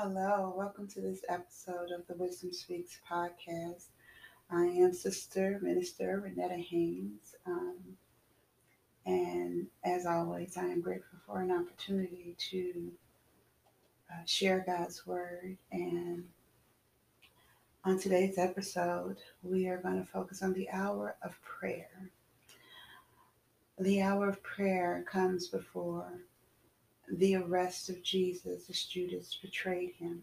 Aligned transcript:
Hello, 0.00 0.54
welcome 0.56 0.86
to 0.86 1.00
this 1.00 1.22
episode 1.28 1.90
of 1.90 2.06
the 2.06 2.14
Wisdom 2.14 2.52
Speaks 2.52 3.00
podcast. 3.10 3.86
I 4.48 4.66
am 4.66 4.92
Sister 4.92 5.58
Minister 5.60 6.22
Renetta 6.24 6.56
Haynes, 6.56 7.34
um, 7.44 7.78
and 9.04 9.66
as 9.84 10.06
always, 10.06 10.56
I 10.56 10.66
am 10.66 10.82
grateful 10.82 11.18
for 11.26 11.40
an 11.40 11.50
opportunity 11.50 12.36
to 12.50 12.92
uh, 14.08 14.24
share 14.24 14.62
God's 14.64 15.04
Word. 15.04 15.56
And 15.72 16.22
on 17.84 17.98
today's 17.98 18.38
episode, 18.38 19.16
we 19.42 19.66
are 19.66 19.78
going 19.78 19.98
to 19.98 20.08
focus 20.08 20.44
on 20.44 20.52
the 20.52 20.70
hour 20.70 21.16
of 21.24 21.36
prayer. 21.42 22.08
The 23.80 24.02
hour 24.02 24.28
of 24.28 24.40
prayer 24.44 25.04
comes 25.10 25.48
before 25.48 26.20
the 27.10 27.36
arrest 27.36 27.88
of 27.88 28.02
Jesus 28.02 28.68
as 28.68 28.82
Judas 28.84 29.38
betrayed 29.40 29.92
him. 29.98 30.22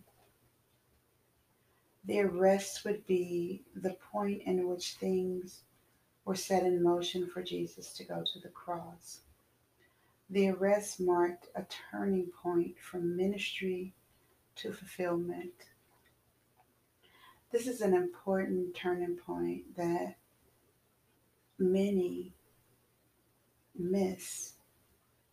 The 2.05 2.21
arrest 2.21 2.85
would 2.85 3.05
be 3.07 3.63
the 3.75 3.97
point 4.11 4.43
in 4.45 4.67
which 4.67 4.93
things 4.93 5.63
were 6.25 6.35
set 6.35 6.63
in 6.63 6.83
motion 6.83 7.27
for 7.27 7.41
Jesus 7.41 7.93
to 7.93 8.03
go 8.03 8.23
to 8.33 8.39
the 8.39 8.49
cross. 8.49 9.21
The 10.29 10.49
arrest 10.49 10.99
marked 10.99 11.47
a 11.55 11.65
turning 11.91 12.27
point 12.41 12.79
from 12.79 13.15
ministry 13.15 13.93
to 14.57 14.71
fulfillment. 14.71 15.53
This 17.51 17.67
is 17.67 17.81
an 17.81 17.93
important 17.93 18.75
turning 18.75 19.17
point 19.17 19.75
that 19.77 20.15
many 21.57 22.33
miss 23.77 24.54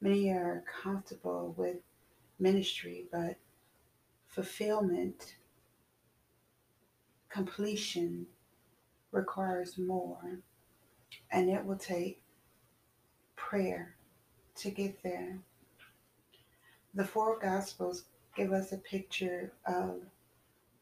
Many 0.03 0.31
are 0.31 0.65
comfortable 0.83 1.55
with 1.57 1.77
ministry, 2.41 3.07
but 3.13 3.37
fulfillment, 4.27 5.37
completion 7.29 8.27
requires 9.13 9.79
more, 9.79 10.41
and 11.31 11.49
it 11.49 11.65
will 11.65 11.77
take 11.77 12.21
prayer 13.37 13.95
to 14.57 14.73
get 14.73 15.01
there. 15.05 15.39
The 16.95 17.05
four 17.05 17.39
Gospels 17.39 18.07
give 18.35 18.53
us 18.53 18.73
a 18.73 18.79
picture 18.79 19.53
of 19.67 20.01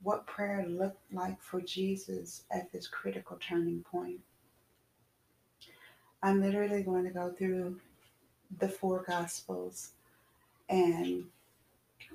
what 0.02 0.26
prayer 0.26 0.64
looked 0.66 1.12
like 1.12 1.42
for 1.42 1.60
Jesus 1.60 2.44
at 2.50 2.72
this 2.72 2.88
critical 2.88 3.36
turning 3.38 3.82
point. 3.82 4.20
I'm 6.22 6.40
literally 6.40 6.82
going 6.82 7.04
to 7.04 7.10
go 7.10 7.30
through 7.30 7.80
the 8.58 8.68
four 8.68 9.04
Gospels, 9.06 9.92
and 10.68 11.24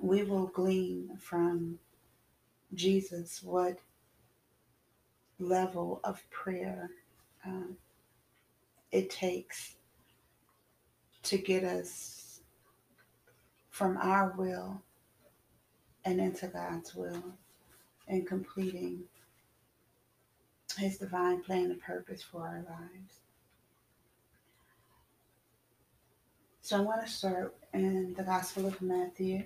we 0.02 0.24
will 0.24 0.48
glean 0.48 1.18
from 1.20 1.80
Jesus 2.74 3.42
what 3.44 3.78
level 5.40 6.00
of 6.04 6.22
prayer 6.30 6.90
uh, 7.46 7.72
it 8.92 9.10
takes 9.10 9.76
to 11.24 11.38
get 11.38 11.64
us 11.64 12.42
from 13.70 13.98
our 13.98 14.34
will 14.38 14.82
and 16.06 16.20
into 16.20 16.48
God's 16.48 16.96
will 16.96 17.24
and 18.08 18.26
completing 18.28 19.04
His 20.78 20.98
divine 20.98 21.42
plan 21.44 21.72
and 21.72 21.82
purpose 21.82 22.22
for 22.22 22.42
our 22.42 22.64
lives. 22.70 23.20
So 26.66 26.78
I'm 26.78 26.86
going 26.86 27.00
to 27.00 27.08
start 27.08 27.56
in 27.76 28.16
the 28.16 28.24
Gospel 28.24 28.66
of 28.66 28.82
Matthew, 28.82 29.44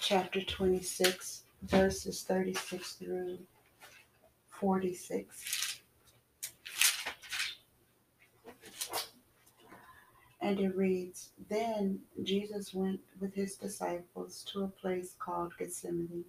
chapter 0.00 0.42
26, 0.42 1.44
verses 1.62 2.22
36 2.22 2.94
through 2.94 3.38
46. 4.48 5.80
And 10.40 10.58
it 10.58 10.76
reads 10.76 11.28
Then 11.48 12.00
Jesus 12.24 12.74
went 12.74 12.98
with 13.20 13.32
his 13.32 13.54
disciples 13.54 14.44
to 14.52 14.64
a 14.64 14.66
place 14.66 15.14
called 15.20 15.52
Gethsemane. 15.56 16.24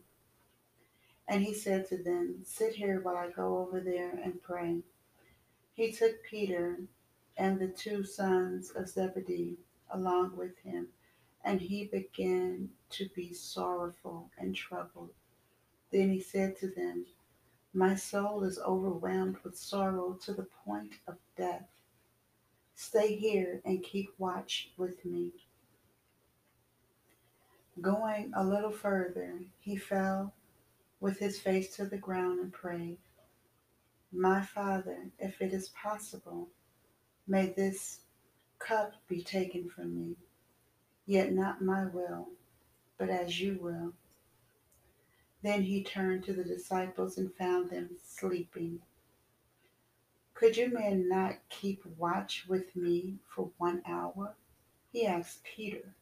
And 1.28 1.44
he 1.44 1.56
said 1.56 1.88
to 1.88 1.98
them, 1.98 2.42
Sit 2.46 2.76
here 2.76 3.00
while 3.02 3.18
I 3.18 3.32
go 3.32 3.58
over 3.58 3.80
there 3.80 4.20
and 4.24 4.40
pray. 4.44 4.84
He 5.74 5.92
took 5.92 6.24
Peter 6.24 6.80
and 7.38 7.60
the 7.60 7.68
two 7.68 8.04
sons 8.04 8.72
of 8.72 8.90
Zebedee 8.90 9.58
along 9.90 10.36
with 10.36 10.58
him, 10.60 10.90
and 11.44 11.62
he 11.62 11.86
began 11.86 12.70
to 12.90 13.10
be 13.16 13.34
sorrowful 13.34 14.30
and 14.38 14.56
troubled. 14.56 15.14
Then 15.92 16.10
he 16.10 16.20
said 16.22 16.58
to 16.58 16.68
them, 16.68 17.06
My 17.74 17.96
soul 17.96 18.44
is 18.44 18.60
overwhelmed 18.60 19.38
with 19.44 19.58
sorrow 19.58 20.18
to 20.24 20.34
the 20.34 20.48
point 20.66 20.94
of 21.08 21.18
death. 21.36 21.68
Stay 22.76 23.16
here 23.16 23.62
and 23.66 23.84
keep 23.84 24.14
watch 24.18 24.72
with 24.78 25.04
me. 25.06 25.32
Going 27.80 28.32
a 28.36 28.44
little 28.44 28.72
further, 28.72 29.40
he 29.60 29.78
fell 29.78 30.34
with 31.00 31.20
his 31.20 31.40
face 31.40 31.76
to 31.76 31.86
the 31.86 31.98
ground 31.98 32.40
and 32.40 32.52
prayed. 32.52 32.98
My 34.14 34.42
Father, 34.42 35.10
if 35.20 35.42
it 35.42 35.54
is 35.54 35.70
possible, 35.70 36.50
may 37.28 37.48
this 37.48 38.02
cup 38.60 38.94
be 39.08 39.24
taken 39.24 39.70
from 39.70 39.96
me, 39.96 40.18
yet 41.06 41.32
not 41.32 41.62
my 41.62 41.86
will, 41.86 42.28
but 42.98 43.10
as 43.10 43.40
you 43.40 43.58
will. 43.62 43.94
Then 45.42 45.64
he 45.64 45.84
turned 45.84 46.26
to 46.26 46.34
the 46.34 46.44
disciples 46.44 47.18
and 47.18 47.34
found 47.34 47.70
them 47.70 47.92
sleeping. 48.04 48.82
Could 50.34 50.58
you 50.58 50.74
men 50.74 51.08
not 51.08 51.38
keep 51.50 51.86
watch 51.98 52.46
with 52.48 52.76
me 52.76 53.16
for 53.34 53.52
one 53.58 53.82
hour? 53.88 54.36
He 54.92 55.06
asked 55.06 55.44
Peter. 55.44 55.96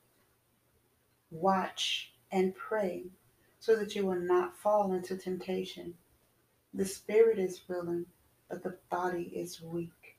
Watch 1.29 2.13
and 2.31 2.55
pray 2.55 3.03
so 3.59 3.75
that 3.75 3.95
you 3.95 4.05
will 4.05 4.19
not 4.19 4.57
fall 4.57 4.93
into 4.93 5.15
temptation. 5.15 5.93
The 6.74 6.85
spirit 6.85 7.40
is 7.40 7.62
willing, 7.68 8.06
but 8.50 8.63
the 8.63 8.78
body 8.90 9.31
is 9.35 9.62
weak. 9.62 10.18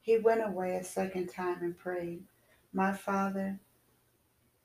He 0.00 0.18
went 0.18 0.46
away 0.46 0.76
a 0.76 0.84
second 0.84 1.28
time 1.28 1.62
and 1.62 1.76
prayed, 1.76 2.22
My 2.72 2.92
Father, 2.92 3.58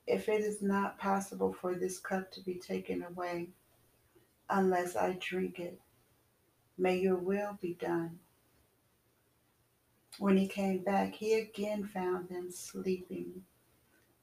if 0.06 0.28
it 0.28 0.40
is 0.40 0.62
not 0.62 0.98
possible 0.98 1.52
for 1.52 1.74
this 1.74 1.98
cup 1.98 2.30
to 2.32 2.40
be 2.40 2.54
taken 2.54 3.02
away 3.02 3.48
unless 4.48 4.94
I 4.94 5.18
drink 5.20 5.58
it, 5.58 5.80
may 6.78 6.98
your 6.98 7.16
will 7.16 7.58
be 7.60 7.74
done. 7.74 8.20
When 10.18 10.36
he 10.36 10.46
came 10.46 10.78
back, 10.78 11.14
he 11.14 11.34
again 11.34 11.84
found 11.84 12.28
them 12.28 12.50
sleeping 12.50 13.42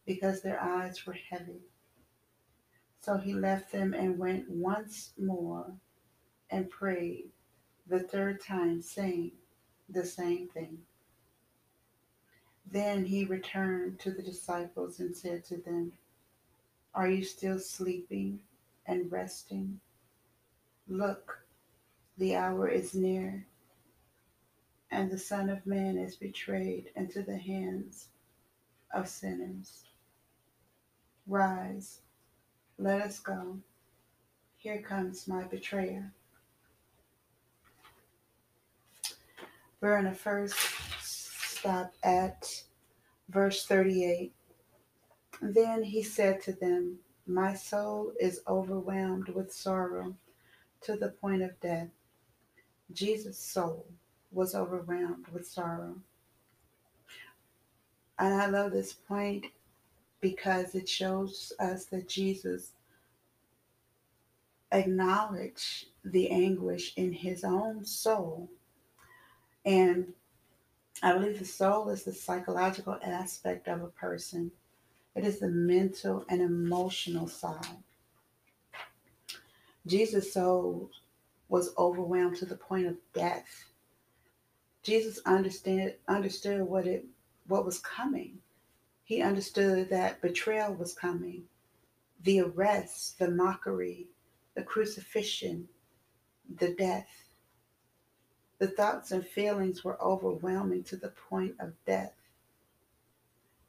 because 0.05 0.41
their 0.41 0.61
eyes 0.61 1.05
were 1.05 1.17
heavy. 1.29 1.61
So 3.01 3.17
he 3.17 3.33
left 3.33 3.71
them 3.71 3.93
and 3.93 4.17
went 4.17 4.49
once 4.49 5.11
more 5.19 5.73
and 6.53 6.69
prayed 6.69 7.25
the 7.87 7.99
third 7.99 8.39
time, 8.39 8.79
saying 8.79 9.31
the 9.89 10.05
same 10.05 10.47
thing. 10.49 10.77
Then 12.71 13.03
he 13.03 13.25
returned 13.25 13.99
to 13.99 14.11
the 14.11 14.21
disciples 14.21 14.99
and 14.99 15.17
said 15.17 15.43
to 15.45 15.57
them, 15.57 15.91
Are 16.93 17.09
you 17.09 17.23
still 17.23 17.57
sleeping 17.57 18.39
and 18.85 19.11
resting? 19.11 19.79
Look, 20.87 21.39
the 22.19 22.35
hour 22.35 22.67
is 22.67 22.93
near, 22.93 23.47
and 24.91 25.09
the 25.09 25.17
Son 25.17 25.49
of 25.49 25.65
Man 25.65 25.97
is 25.97 26.15
betrayed 26.15 26.91
into 26.95 27.23
the 27.23 27.37
hands 27.37 28.09
of 28.93 29.09
sinners. 29.09 29.85
Rise, 31.25 32.01
let 32.77 33.01
us 33.01 33.19
go. 33.19 33.57
Here 34.57 34.81
comes 34.81 35.27
my 35.27 35.45
betrayer. 35.45 36.13
We're 39.83 39.99
going 39.99 40.13
to 40.13 40.17
first 40.17 40.55
stop 41.01 41.93
at 42.03 42.63
verse 43.27 43.65
38. 43.65 44.31
Then 45.41 45.83
he 45.83 46.01
said 46.01 46.41
to 46.43 46.53
them, 46.53 46.99
My 47.27 47.53
soul 47.53 48.13
is 48.17 48.39
overwhelmed 48.47 49.27
with 49.27 49.51
sorrow 49.51 50.15
to 50.83 50.95
the 50.95 51.09
point 51.09 51.41
of 51.41 51.59
death. 51.59 51.89
Jesus' 52.93 53.37
soul 53.37 53.85
was 54.31 54.55
overwhelmed 54.55 55.27
with 55.33 55.45
sorrow. 55.45 55.97
And 58.19 58.41
I 58.41 58.45
love 58.45 58.71
this 58.71 58.93
point 58.93 59.47
because 60.21 60.75
it 60.75 60.87
shows 60.87 61.51
us 61.59 61.87
that 61.87 62.07
Jesus 62.07 62.71
acknowledged 64.71 65.87
the 66.05 66.29
anguish 66.29 66.93
in 66.95 67.11
his 67.11 67.43
own 67.43 67.83
soul 67.83 68.49
and 69.65 70.13
I 71.01 71.13
believe 71.13 71.39
the 71.39 71.45
soul 71.45 71.89
is 71.89 72.03
the 72.03 72.13
psychological 72.13 72.97
aspect 73.03 73.67
of 73.67 73.81
a 73.81 73.87
person. 73.87 74.51
It 75.15 75.25
is 75.25 75.39
the 75.39 75.49
mental 75.49 76.25
and 76.29 76.41
emotional 76.41 77.27
side. 77.27 77.83
Jesus' 79.85 80.33
soul 80.33 80.89
was 81.49 81.73
overwhelmed 81.77 82.37
to 82.37 82.45
the 82.45 82.55
point 82.55 82.87
of 82.87 82.95
death. 83.13 83.65
Jesus 84.81 85.19
understood 85.25 85.95
understood 86.07 86.61
what 86.61 86.87
it 86.87 87.05
what 87.47 87.65
was 87.65 87.79
coming. 87.79 88.39
He 89.03 89.21
understood 89.21 89.89
that 89.89 90.21
betrayal 90.21 90.73
was 90.73 90.93
coming, 90.93 91.43
the 92.23 92.41
arrest, 92.41 93.19
the 93.19 93.29
mockery, 93.29 94.07
the 94.55 94.63
crucifixion, 94.63 95.67
the 96.57 96.73
death. 96.75 97.22
The 98.59 98.67
thoughts 98.67 99.11
and 99.11 99.25
feelings 99.25 99.83
were 99.83 100.01
overwhelming 100.01 100.83
to 100.85 100.95
the 100.95 101.09
point 101.09 101.55
of 101.59 101.73
death. 101.85 102.13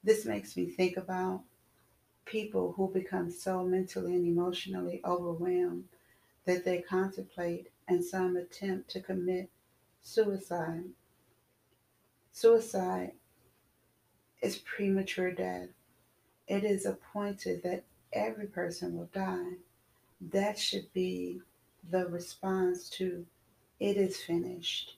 This 0.03 0.25
makes 0.25 0.57
me 0.57 0.67
think 0.67 0.97
about 0.97 1.43
people 2.25 2.73
who 2.73 2.89
become 2.89 3.31
so 3.31 3.65
mentally 3.65 4.15
and 4.15 4.27
emotionally 4.27 5.01
overwhelmed 5.05 5.85
that 6.45 6.65
they 6.65 6.79
contemplate 6.79 7.71
and 7.89 8.05
some 8.05 8.37
attempt 8.37 8.91
to 8.91 9.01
commit 9.01 9.49
suicide. 10.03 10.85
Suicide 12.33 13.13
is 14.43 14.59
premature 14.59 15.31
death. 15.33 15.69
It 16.47 16.65
is 16.65 16.85
appointed 16.85 17.63
that 17.63 17.85
every 18.13 18.47
person 18.47 18.97
will 18.97 19.09
die. 19.13 19.55
That 20.21 20.59
should 20.59 20.93
be 20.93 21.41
the 21.91 22.07
response 22.07 22.89
to 22.91 23.27
it 23.81 23.97
is 23.97 24.17
finished. 24.19 24.97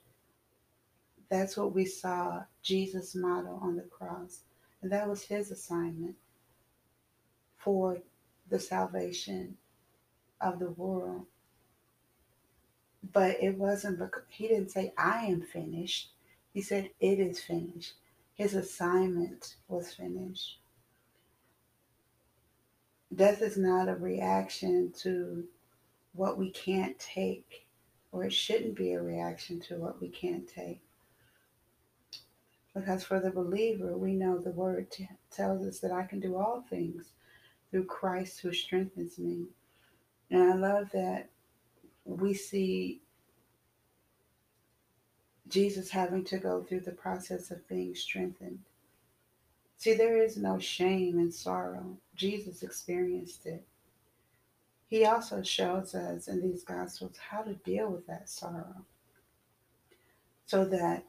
That's 1.28 1.56
what 1.56 1.74
we 1.74 1.86
saw 1.86 2.44
Jesus 2.62 3.14
model 3.14 3.58
on 3.62 3.76
the 3.76 3.82
cross. 3.82 4.40
And 4.82 4.92
that 4.92 5.08
was 5.08 5.22
his 5.22 5.50
assignment 5.50 6.14
for 7.58 7.98
the 8.48 8.60
salvation 8.60 9.56
of 10.40 10.58
the 10.58 10.70
world. 10.70 11.26
But 13.12 13.42
it 13.42 13.56
wasn't 13.56 13.98
because 13.98 14.22
he 14.28 14.48
didn't 14.48 14.70
say, 14.70 14.92
I 14.96 15.26
am 15.26 15.42
finished. 15.42 16.10
He 16.52 16.62
said, 16.62 16.90
It 17.00 17.18
is 17.18 17.40
finished. 17.40 17.94
His 18.34 18.54
assignment 18.54 19.56
was 19.68 19.92
finished. 19.92 20.58
Death 23.14 23.40
is 23.42 23.56
not 23.56 23.88
a 23.88 23.94
reaction 23.94 24.92
to 24.98 25.44
what 26.12 26.38
we 26.38 26.50
can't 26.50 26.98
take, 26.98 27.65
or 28.16 28.24
it 28.24 28.32
shouldn't 28.32 28.74
be 28.74 28.92
a 28.92 29.02
reaction 29.02 29.60
to 29.60 29.74
what 29.74 30.00
we 30.00 30.08
can't 30.08 30.48
take. 30.48 30.80
Because 32.74 33.04
for 33.04 33.20
the 33.20 33.30
believer, 33.30 33.94
we 33.98 34.14
know 34.14 34.38
the 34.38 34.52
word 34.52 34.90
t- 34.90 35.06
tells 35.30 35.66
us 35.66 35.80
that 35.80 35.92
I 35.92 36.04
can 36.04 36.18
do 36.18 36.36
all 36.36 36.64
things 36.70 37.10
through 37.70 37.84
Christ 37.84 38.40
who 38.40 38.54
strengthens 38.54 39.18
me. 39.18 39.44
And 40.30 40.42
I 40.42 40.54
love 40.54 40.88
that 40.94 41.28
we 42.06 42.32
see 42.32 43.02
Jesus 45.48 45.90
having 45.90 46.24
to 46.24 46.38
go 46.38 46.62
through 46.62 46.80
the 46.80 46.92
process 46.92 47.50
of 47.50 47.68
being 47.68 47.94
strengthened. 47.94 48.60
See, 49.76 49.92
there 49.92 50.16
is 50.22 50.38
no 50.38 50.58
shame 50.58 51.18
and 51.18 51.32
sorrow. 51.32 51.98
Jesus 52.14 52.62
experienced 52.62 53.44
it. 53.44 53.62
He 54.88 55.04
also 55.04 55.42
shows 55.42 55.94
us 55.94 56.28
in 56.28 56.40
these 56.40 56.62
Gospels 56.62 57.16
how 57.30 57.42
to 57.42 57.54
deal 57.54 57.90
with 57.90 58.06
that 58.06 58.28
sorrow 58.28 58.84
so 60.46 60.64
that 60.64 61.04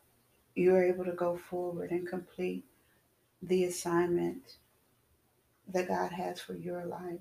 you're 0.55 0.83
able 0.83 1.05
to 1.05 1.11
go 1.11 1.37
forward 1.37 1.91
and 1.91 2.07
complete 2.07 2.65
the 3.41 3.65
assignment 3.65 4.55
that 5.67 5.87
God 5.87 6.11
has 6.11 6.39
for 6.39 6.53
your 6.53 6.85
life. 6.85 7.19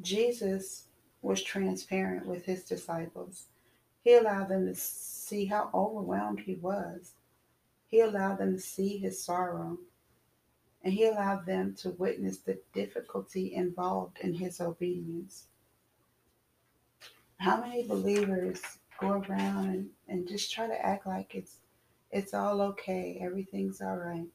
Jesus 0.00 0.86
was 1.20 1.42
transparent 1.42 2.26
with 2.26 2.44
his 2.44 2.64
disciples. 2.64 3.46
He 4.02 4.14
allowed 4.14 4.48
them 4.48 4.66
to 4.66 4.74
see 4.74 5.44
how 5.44 5.70
overwhelmed 5.72 6.40
he 6.40 6.56
was. 6.56 7.12
He 7.86 8.00
allowed 8.00 8.38
them 8.38 8.56
to 8.56 8.60
see 8.60 8.98
his 8.98 9.22
sorrow. 9.22 9.78
And 10.84 10.92
he 10.92 11.06
allowed 11.06 11.46
them 11.46 11.74
to 11.76 11.90
witness 11.90 12.38
the 12.38 12.58
difficulty 12.72 13.54
involved 13.54 14.18
in 14.20 14.34
his 14.34 14.60
obedience. 14.60 15.46
How 17.38 17.60
many 17.60 17.86
believers 17.86 18.60
go 19.00 19.22
around 19.28 19.68
and, 19.68 19.90
and 20.08 20.28
just 20.28 20.52
try 20.52 20.66
to 20.66 20.86
act 20.86 21.06
like 21.06 21.34
it's 21.34 21.56
it's 22.10 22.34
all 22.34 22.60
okay, 22.60 23.18
everything's 23.22 23.80
all 23.80 23.96
right. 23.96 24.26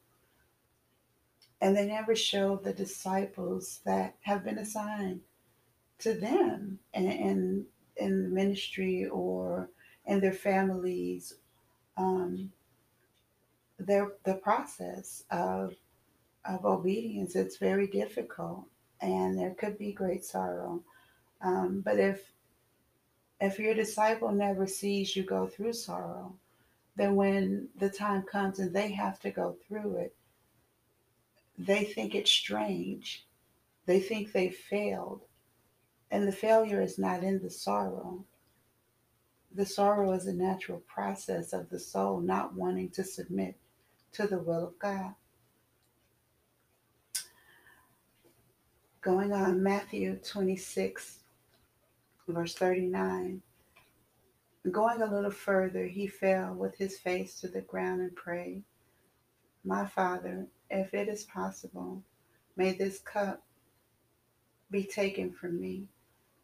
And 1.61 1.75
they 1.75 1.85
never 1.85 2.15
show 2.15 2.55
the 2.55 2.73
disciples 2.73 3.81
that 3.85 4.15
have 4.21 4.43
been 4.43 4.57
assigned 4.57 5.21
to 5.99 6.13
them 6.13 6.79
and, 6.93 7.07
and 7.07 7.65
in 7.97 8.23
the 8.23 8.29
ministry 8.29 9.05
or 9.05 9.69
in 10.05 10.19
their 10.21 10.33
families 10.33 11.35
um, 11.97 12.51
their 13.79 14.13
the 14.23 14.35
process 14.35 15.23
of 15.31 15.73
of 16.47 16.65
obedience 16.65 17.35
it's 17.35 17.57
very 17.57 17.87
difficult 17.87 18.63
and 19.01 19.37
there 19.37 19.53
could 19.55 19.77
be 19.77 19.91
great 19.91 20.23
sorrow 20.23 20.81
um, 21.41 21.81
but 21.83 21.99
if 21.99 22.31
if 23.39 23.59
your 23.59 23.75
disciple 23.75 24.31
never 24.31 24.65
sees 24.65 25.15
you 25.15 25.23
go 25.23 25.47
through 25.47 25.73
sorrow 25.73 26.33
then 26.95 27.15
when 27.15 27.67
the 27.77 27.89
time 27.89 28.23
comes 28.23 28.59
and 28.59 28.73
they 28.73 28.91
have 28.91 29.19
to 29.19 29.29
go 29.29 29.55
through 29.67 29.97
it 29.97 30.15
they 31.57 31.83
think 31.83 32.15
it's 32.15 32.31
strange 32.31 33.25
they 33.85 33.99
think 33.99 34.31
they 34.31 34.49
failed 34.49 35.21
and 36.09 36.27
the 36.27 36.31
failure 36.31 36.81
is 36.81 36.97
not 36.97 37.23
in 37.23 37.41
the 37.41 37.49
sorrow. 37.49 38.23
The 39.53 39.65
sorrow 39.65 40.13
is 40.13 40.25
a 40.25 40.33
natural 40.33 40.79
process 40.87 41.53
of 41.53 41.69
the 41.69 41.79
soul 41.79 42.21
not 42.21 42.53
wanting 42.53 42.89
to 42.91 43.03
submit 43.03 43.55
to 44.13 44.27
the 44.27 44.39
will 44.39 44.67
of 44.67 44.79
God. 44.79 45.15
Going 49.07 49.31
on, 49.31 49.63
Matthew 49.63 50.17
26, 50.17 51.19
verse 52.27 52.53
39. 52.55 53.41
Going 54.69 55.01
a 55.01 55.09
little 55.09 55.31
further, 55.31 55.85
he 55.85 56.07
fell 56.07 56.53
with 56.53 56.77
his 56.77 56.97
face 56.97 57.39
to 57.39 57.47
the 57.47 57.61
ground 57.61 58.01
and 58.01 58.13
prayed, 58.17 58.63
My 59.63 59.85
Father, 59.85 60.45
if 60.69 60.93
it 60.93 61.07
is 61.07 61.23
possible, 61.23 62.03
may 62.57 62.73
this 62.73 62.99
cup 62.99 63.41
be 64.71 64.83
taken 64.83 65.31
from 65.31 65.61
me. 65.61 65.85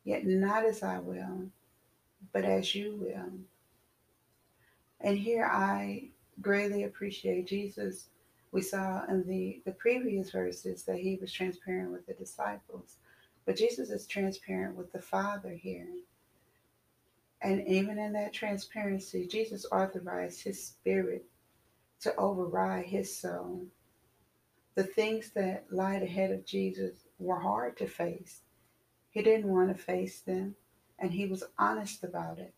Yet 0.05 0.25
not 0.25 0.63
as 0.63 0.83
I 0.83 0.99
will, 0.99 1.49
but 2.31 2.45
as 2.45 2.73
you 2.73 2.95
will. 2.95 3.39
And 5.01 5.17
here 5.17 5.43
I 5.51 6.11
greatly 6.39 6.83
appreciate 6.83 7.45
Jesus. 7.45 8.07
We 8.53 8.61
saw 8.61 9.03
in 9.09 9.27
the, 9.27 9.63
the 9.65 9.71
previous 9.71 10.29
verses 10.29 10.83
that 10.83 10.99
he 10.99 11.17
was 11.19 11.33
transparent 11.33 11.91
with 11.91 12.05
the 12.05 12.13
disciples, 12.13 12.97
but 13.47 13.57
Jesus 13.57 13.89
is 13.89 14.05
transparent 14.05 14.77
with 14.77 14.93
the 14.93 15.01
Father 15.01 15.49
here. 15.49 15.89
And 17.41 17.67
even 17.67 17.97
in 17.97 18.13
that 18.13 18.31
transparency, 18.31 19.25
Jesus 19.25 19.65
authorized 19.71 20.43
his 20.43 20.63
spirit 20.63 21.25
to 22.01 22.15
override 22.15 22.85
his 22.85 23.17
soul. 23.17 23.65
The 24.75 24.83
things 24.83 25.31
that 25.31 25.65
lied 25.71 26.03
ahead 26.03 26.29
of 26.29 26.45
Jesus 26.45 27.07
were 27.17 27.39
hard 27.39 27.75
to 27.77 27.87
face. 27.87 28.41
He 29.09 29.23
didn't 29.23 29.51
want 29.51 29.75
to 29.75 29.83
face 29.83 30.19
them, 30.19 30.53
and 30.99 31.11
he 31.11 31.25
was 31.25 31.43
honest 31.57 32.03
about 32.03 32.37
it. 32.37 32.53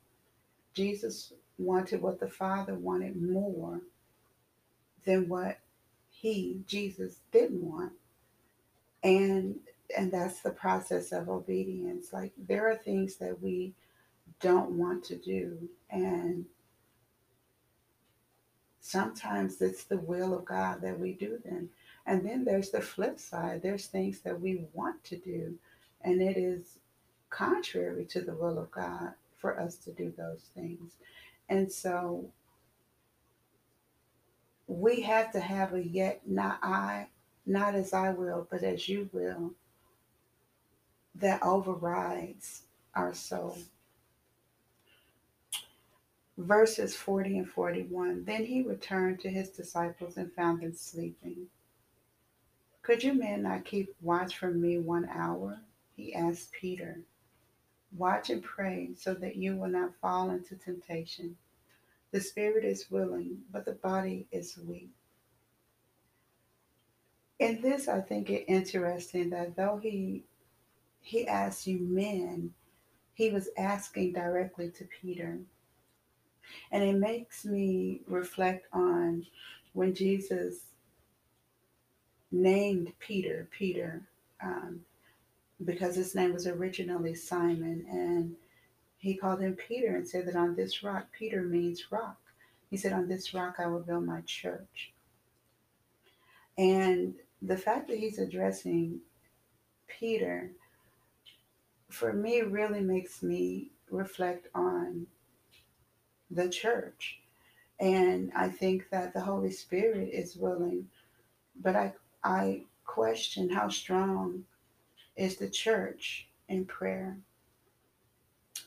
Jesus 0.74 1.32
wanted 1.58 2.02
what 2.02 2.20
the 2.20 2.28
Father 2.28 2.76
wanted 2.76 3.16
more 3.16 3.80
than 5.06 5.30
what 5.30 5.60
he, 6.26 6.62
Jesus, 6.66 7.20
didn't 7.32 7.62
want. 7.62 7.92
And 9.04 9.58
and 9.96 10.12
that's 10.12 10.42
the 10.42 10.50
process 10.50 11.12
of 11.12 11.30
obedience. 11.30 12.12
Like 12.12 12.34
there 12.36 12.68
are 12.68 12.78
things 12.78 13.18
that 13.18 13.40
we 13.44 13.76
don't 14.40 14.72
want 14.72 15.04
to 15.06 15.18
do 15.18 15.70
and 15.92 16.46
sometimes 18.80 19.62
it's 19.62 19.84
the 19.84 20.00
will 20.00 20.34
of 20.34 20.46
God 20.46 20.82
that 20.82 21.00
we 21.00 21.14
do 21.14 21.38
them. 21.46 21.70
And 22.08 22.28
then 22.28 22.44
there's 22.44 22.72
the 22.72 22.82
flip 22.82 23.20
side. 23.20 23.62
There's 23.62 23.86
things 23.86 24.22
that 24.22 24.42
we 24.42 24.66
want 24.74 25.04
to 25.04 25.18
do 25.18 25.54
and 26.02 26.24
it 26.24 26.38
is 26.38 26.80
contrary 27.30 28.06
to 28.06 28.22
the 28.22 28.34
will 28.34 28.58
of 28.58 28.72
God 28.72 29.14
for 29.38 29.60
us 29.60 29.76
to 29.76 29.92
do 29.92 30.12
those 30.18 30.50
things. 30.56 30.94
And 31.50 31.72
so 31.72 32.26
we 34.68 35.02
have 35.02 35.32
to 35.34 35.40
have 35.40 35.74
a 35.74 35.84
yet 35.86 36.22
not 36.28 36.60
I, 36.64 37.08
not 37.46 37.76
as 37.76 37.94
I 37.94 38.12
will, 38.12 38.48
but 38.52 38.64
as 38.64 38.90
you 38.90 39.10
will, 39.14 39.54
that 41.16 41.44
overrides 41.44 42.64
our 42.96 43.14
soul. 43.14 43.58
verses 46.38 46.96
40 46.96 47.40
and 47.40 47.50
41. 47.50 48.26
Then 48.26 48.46
he 48.46 48.62
returned 48.64 49.20
to 49.22 49.30
his 49.30 49.50
disciples 49.50 50.18
and 50.18 50.34
found 50.34 50.62
them 50.62 50.74
sleeping. 50.74 51.48
Could 52.82 53.04
you 53.04 53.14
men 53.14 53.44
not 53.44 53.66
keep 53.66 53.96
watch 54.02 54.38
for 54.38 54.52
me 54.52 54.80
one 54.80 55.10
hour? 55.14 55.60
He 55.96 56.14
asked 56.16 56.52
Peter. 56.54 57.00
Watch 57.98 58.30
and 58.30 58.44
pray 58.44 58.92
so 58.98 59.14
that 59.16 59.38
you 59.38 59.56
will 59.56 59.70
not 59.70 59.96
fall 60.02 60.32
into 60.32 60.56
temptation. 60.56 61.38
The 62.16 62.22
spirit 62.22 62.64
is 62.64 62.90
willing, 62.90 63.40
but 63.52 63.66
the 63.66 63.74
body 63.74 64.26
is 64.32 64.58
weak. 64.58 64.92
In 67.40 67.62
this, 67.62 67.90
I 67.90 68.00
think 68.00 68.30
it 68.30 68.46
interesting 68.48 69.32
that 69.32 69.58
though 69.58 69.82
he 69.84 70.24
he 71.02 71.28
asked 71.28 71.68
you 71.68 71.78
men, 71.82 72.54
he 73.16 73.32
was 73.32 73.50
asking 73.58 74.14
directly 74.14 74.70
to 74.78 74.86
Peter. 74.86 75.40
And 76.72 76.84
it 76.86 76.96
makes 76.96 77.44
me 77.44 78.00
reflect 78.08 78.68
on 78.72 79.26
when 79.74 79.94
Jesus 79.94 80.68
named 82.32 82.94
Peter, 82.98 83.50
Peter, 83.52 84.08
um, 84.42 84.80
because 85.66 85.98
his 85.98 86.16
name 86.16 86.32
was 86.32 86.48
originally 86.48 87.14
Simon, 87.14 87.86
and 87.90 88.38
he 89.06 89.14
called 89.14 89.40
him 89.40 89.56
Peter 89.56 89.96
and 89.96 90.08
said 90.08 90.26
that 90.26 90.36
on 90.36 90.56
this 90.56 90.82
rock, 90.82 91.06
Peter 91.12 91.44
means 91.44 91.92
rock. 91.92 92.18
He 92.72 92.76
said, 92.76 92.92
On 92.92 93.08
this 93.08 93.36
rock 93.36 93.58
I 93.60 93.68
will 93.68 93.82
build 93.82 94.04
my 94.04 94.22
church. 94.22 94.94
And 96.58 97.14
the 97.40 97.56
fact 97.56 97.88
that 97.88 98.00
he's 98.00 98.18
addressing 98.18 99.02
Peter, 99.88 100.50
for 101.88 102.14
me, 102.14 102.42
really 102.42 102.80
makes 102.80 103.22
me 103.22 103.70
reflect 103.92 104.48
on 104.56 105.06
the 106.32 106.50
church. 106.50 107.20
And 107.80 108.32
I 108.36 108.50
think 108.50 108.90
that 108.90 109.14
the 109.14 109.22
Holy 109.22 109.52
Spirit 109.52 110.10
is 110.14 110.36
willing, 110.36 110.88
but 111.62 111.76
I, 111.76 111.94
I 112.24 112.64
question 112.88 113.52
how 113.52 113.70
strong 113.70 114.46
is 115.16 115.38
the 115.38 115.50
church 115.50 116.28
in 116.50 116.66
prayer. 116.66 117.20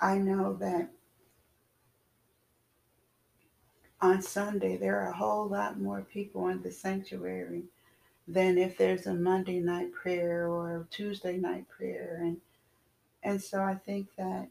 I 0.01 0.19
know 0.19 0.55
that 0.55 0.91
on 4.01 4.23
Sunday 4.23 4.77
there 4.77 5.01
are 5.01 5.11
a 5.11 5.17
whole 5.17 5.49
lot 5.49 5.81
more 5.81 6.03
people 6.03 6.49
in 6.49 6.63
the 6.63 6.71
sanctuary 6.71 7.65
than 8.29 8.59
if 8.59 8.77
there's 8.79 9.07
a 9.07 9.15
Monday 9.15 9.59
night 9.61 9.93
prayer 9.93 10.49
or 10.49 10.77
a 10.77 10.85
Tuesday 10.95 11.37
night 11.37 11.67
prayer 11.69 12.19
and 12.23 12.39
and 13.23 13.43
so 13.43 13.63
I 13.63 13.75
think 13.75 14.09
that 14.17 14.49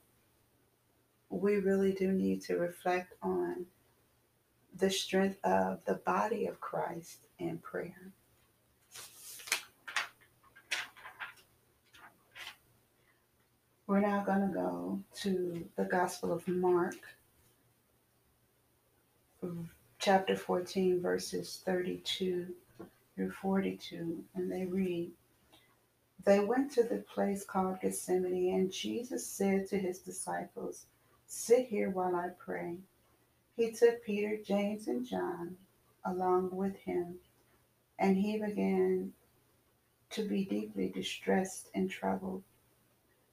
we 1.29 1.57
really 1.57 1.93
do 1.93 2.11
need 2.11 2.41
to 2.43 2.57
reflect 2.57 3.13
on 3.21 3.65
the 4.77 4.89
strength 4.89 5.39
of 5.43 5.83
the 5.85 5.95
body 5.95 6.45
of 6.47 6.59
Christ 6.59 7.19
in 7.39 7.59
prayer. 7.59 8.11
We're 13.87 14.01
now 14.01 14.21
going 14.25 14.41
to 14.41 14.53
go 14.53 14.99
to 15.21 15.65
the 15.77 15.85
Gospel 15.85 16.33
of 16.33 16.45
Mark, 16.45 16.97
chapter 19.97 20.35
14, 20.35 21.01
verses 21.01 21.61
32 21.65 22.47
through 23.15 23.31
42, 23.31 24.25
and 24.35 24.51
they 24.51 24.65
read 24.65 25.11
They 26.25 26.41
went 26.41 26.73
to 26.73 26.83
the 26.83 26.97
place 26.97 27.45
called 27.45 27.79
Gethsemane, 27.79 28.53
and 28.55 28.73
Jesus 28.73 29.25
said 29.25 29.69
to 29.69 29.79
his 29.79 29.99
disciples, 29.99 30.87
Sit 31.25 31.67
here 31.67 31.89
while 31.89 32.13
I 32.13 32.31
pray. 32.37 32.75
He 33.55 33.71
took 33.71 34.03
Peter, 34.03 34.35
James, 34.35 34.89
and 34.89 35.05
John 35.05 35.55
along 36.03 36.49
with 36.51 36.75
him, 36.75 37.19
and 37.97 38.17
he 38.17 38.37
began 38.37 39.13
to 40.09 40.27
be 40.27 40.43
deeply 40.43 40.89
distressed 40.89 41.69
and 41.73 41.89
troubled. 41.89 42.43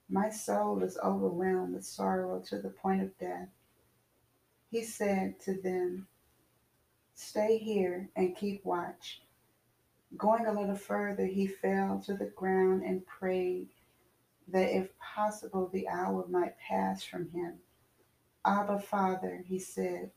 My 0.09 0.31
soul 0.31 0.83
is 0.83 0.99
overwhelmed 1.03 1.75
with 1.75 1.85
sorrow 1.85 2.41
to 2.47 2.59
the 2.59 2.71
point 2.71 3.03
of 3.03 3.19
death. 3.19 3.49
He 4.71 4.83
said 4.83 5.41
to 5.41 5.61
them, 5.61 6.09
Stay 7.15 7.59
here 7.59 8.11
and 8.17 8.37
keep 8.37 8.65
watch. 8.65 9.23
Going 10.17 10.47
a 10.47 10.53
little 10.53 10.77
further, 10.77 11.27
he 11.27 11.47
fell 11.47 12.03
to 12.07 12.15
the 12.15 12.27
ground 12.37 12.83
and 12.83 13.07
prayed 13.07 13.69
that 14.49 14.77
if 14.77 14.91
possible 14.99 15.69
the 15.73 15.89
hour 15.89 16.27
might 16.29 16.59
pass 16.59 17.03
from 17.03 17.31
him. 17.31 17.55
Abba, 18.45 18.81
Father, 18.81 19.43
he 19.47 19.59
said, 19.59 20.11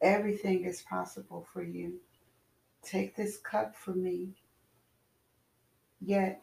everything 0.00 0.64
is 0.64 0.82
possible 0.82 1.46
for 1.52 1.62
you. 1.62 1.94
Take 2.82 3.16
this 3.16 3.38
cup 3.38 3.74
from 3.74 4.02
me, 4.02 4.34
yet 6.00 6.42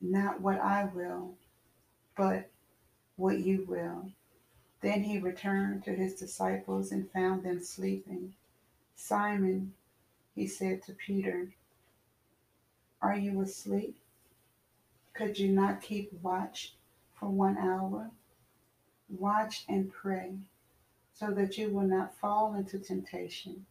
not 0.00 0.40
what 0.40 0.60
I 0.60 0.84
will, 0.94 1.34
but 2.16 2.50
what 3.16 3.38
you 3.38 3.64
will. 3.68 4.10
Then 4.80 5.04
he 5.04 5.18
returned 5.18 5.84
to 5.84 5.94
his 5.94 6.14
disciples 6.14 6.90
and 6.90 7.10
found 7.10 7.44
them 7.44 7.62
sleeping. 7.62 8.34
Simon, 8.96 9.74
he 10.34 10.46
said 10.46 10.82
to 10.84 10.92
Peter, 10.92 11.48
Are 13.00 13.16
you 13.16 13.40
asleep? 13.40 13.96
Could 15.14 15.38
you 15.38 15.48
not 15.52 15.82
keep 15.82 16.12
watch 16.22 16.74
for 17.14 17.28
one 17.28 17.58
hour? 17.58 18.10
Watch 19.08 19.64
and 19.68 19.92
pray 19.92 20.38
so 21.12 21.30
that 21.30 21.58
you 21.58 21.70
will 21.70 21.86
not 21.86 22.16
fall 22.18 22.54
into 22.54 22.78
temptation. 22.78 23.66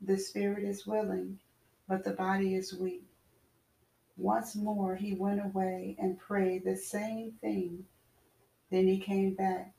The 0.00 0.18
spirit 0.18 0.62
is 0.62 0.86
willing, 0.86 1.38
but 1.88 2.04
the 2.04 2.12
body 2.12 2.54
is 2.54 2.74
weak. 2.74 3.02
Once 4.16 4.54
more 4.56 4.96
he 4.96 5.14
went 5.14 5.44
away 5.44 5.96
and 5.98 6.18
prayed 6.18 6.64
the 6.64 6.76
same 6.76 7.32
thing. 7.40 7.84
Then 8.70 8.86
he 8.86 8.98
came 8.98 9.34
back. 9.34 9.72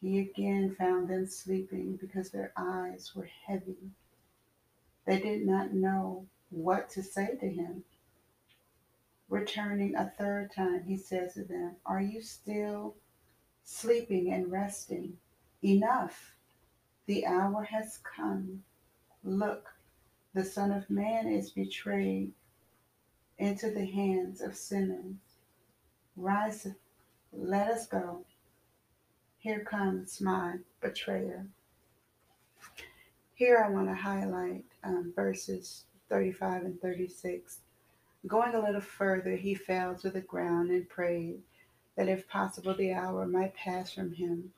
He 0.00 0.18
again 0.18 0.74
found 0.74 1.08
them 1.08 1.26
sleeping 1.26 1.96
because 1.96 2.30
their 2.30 2.52
eyes 2.56 3.14
were 3.14 3.28
heavy. 3.46 3.90
They 5.04 5.20
did 5.20 5.46
not 5.46 5.72
know 5.72 6.26
what 6.50 6.90
to 6.90 7.02
say 7.02 7.36
to 7.36 7.48
him. 7.48 7.84
Returning 9.28 9.94
a 9.94 10.12
third 10.18 10.52
time, 10.54 10.84
he 10.84 10.96
said 10.96 11.32
to 11.34 11.44
them, 11.44 11.76
Are 11.84 12.00
you 12.00 12.22
still 12.22 12.94
sleeping 13.66 14.32
and 14.32 14.50
resting. 14.50 15.18
Enough. 15.62 16.36
The 17.06 17.26
hour 17.26 17.64
has 17.64 17.98
come. 17.98 18.62
Look, 19.24 19.74
the 20.34 20.44
Son 20.44 20.70
of 20.70 20.88
Man 20.88 21.26
is 21.26 21.50
betrayed 21.50 22.32
into 23.38 23.70
the 23.70 23.86
hands 23.86 24.40
of 24.40 24.56
sinners. 24.56 25.16
Rise, 26.16 26.66
let 27.32 27.68
us 27.68 27.86
go. 27.86 28.24
Here 29.38 29.60
comes 29.60 30.20
my 30.20 30.56
betrayer. 30.80 31.46
Here 33.34 33.62
I 33.64 33.70
want 33.70 33.88
to 33.88 33.94
highlight 33.94 34.64
um, 34.82 35.12
verses 35.14 35.84
35 36.08 36.62
and 36.62 36.80
36. 36.80 37.58
Going 38.26 38.54
a 38.54 38.60
little 38.60 38.80
further, 38.80 39.36
he 39.36 39.54
fell 39.54 39.94
to 39.96 40.10
the 40.10 40.22
ground 40.22 40.70
and 40.70 40.88
prayed 40.88 41.40
that 41.96 42.08
if 42.08 42.28
possible 42.28 42.74
the 42.74 42.92
hour 42.92 43.26
might 43.26 43.54
pass 43.54 43.92
from 43.92 44.14
him. 44.14 44.52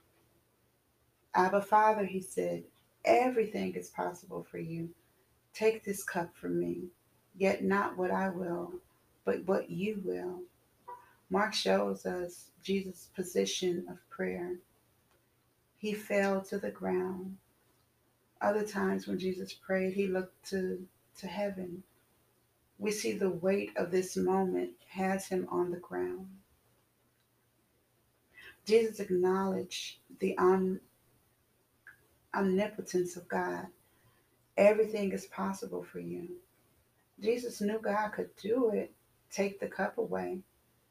Abba, 1.34 1.62
Father, 1.62 2.04
he 2.04 2.20
said, 2.20 2.64
everything 3.04 3.74
is 3.74 3.90
possible 3.90 4.46
for 4.50 4.58
you. 4.58 4.90
Take 5.54 5.84
this 5.84 6.02
cup 6.04 6.34
from 6.36 6.58
me, 6.58 6.84
yet 7.38 7.64
not 7.64 7.96
what 7.96 8.10
I 8.10 8.28
will, 8.30 8.74
but 9.24 9.44
what 9.46 9.70
you 9.70 10.02
will. 10.04 10.40
Mark 11.30 11.54
shows 11.54 12.06
us 12.06 12.50
Jesus' 12.62 13.08
position 13.14 13.86
of 13.90 13.98
prayer. 14.10 14.56
He 15.78 15.94
fell 15.94 16.40
to 16.42 16.58
the 16.58 16.70
ground. 16.70 17.36
Other 18.40 18.64
times 18.64 19.06
when 19.06 19.18
Jesus 19.18 19.52
prayed, 19.52 19.94
he 19.94 20.06
looked 20.08 20.50
to, 20.50 20.86
to 21.20 21.26
heaven. 21.26 21.82
We 22.78 22.92
see 22.92 23.12
the 23.12 23.30
weight 23.30 23.72
of 23.76 23.90
this 23.90 24.16
moment 24.16 24.70
has 24.90 25.26
him 25.26 25.48
on 25.50 25.70
the 25.70 25.78
ground. 25.78 26.28
Jesus 28.66 29.00
acknowledged 29.00 29.98
the 30.20 30.36
om- 30.38 30.80
omnipotence 32.34 33.16
of 33.16 33.28
God. 33.28 33.66
Everything 34.56 35.12
is 35.12 35.26
possible 35.26 35.84
for 35.84 36.00
you. 36.00 36.28
Jesus 37.22 37.60
knew 37.60 37.78
God 37.78 38.12
could 38.12 38.30
do 38.36 38.70
it, 38.70 38.92
take 39.30 39.60
the 39.60 39.66
cup 39.68 39.98
away. 39.98 40.38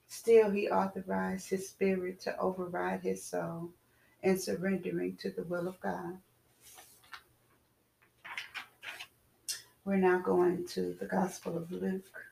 Still, 0.08 0.52
he 0.52 0.70
authorized 0.70 1.50
his 1.50 1.70
spirit 1.70 2.20
to 2.22 2.38
override 2.40 3.02
his 3.02 3.24
soul 3.24 3.70
and 4.24 4.40
surrendering 4.40 5.18
to 5.18 5.30
the 5.32 5.44
will 5.44 5.68
of 5.68 5.80
God. 5.82 6.18
We're 9.86 9.98
now 9.98 10.20
going 10.20 10.66
to 10.70 10.96
the 11.00 11.06
Gospel 11.06 11.58
of 11.58 11.72
Luke. 11.72 12.28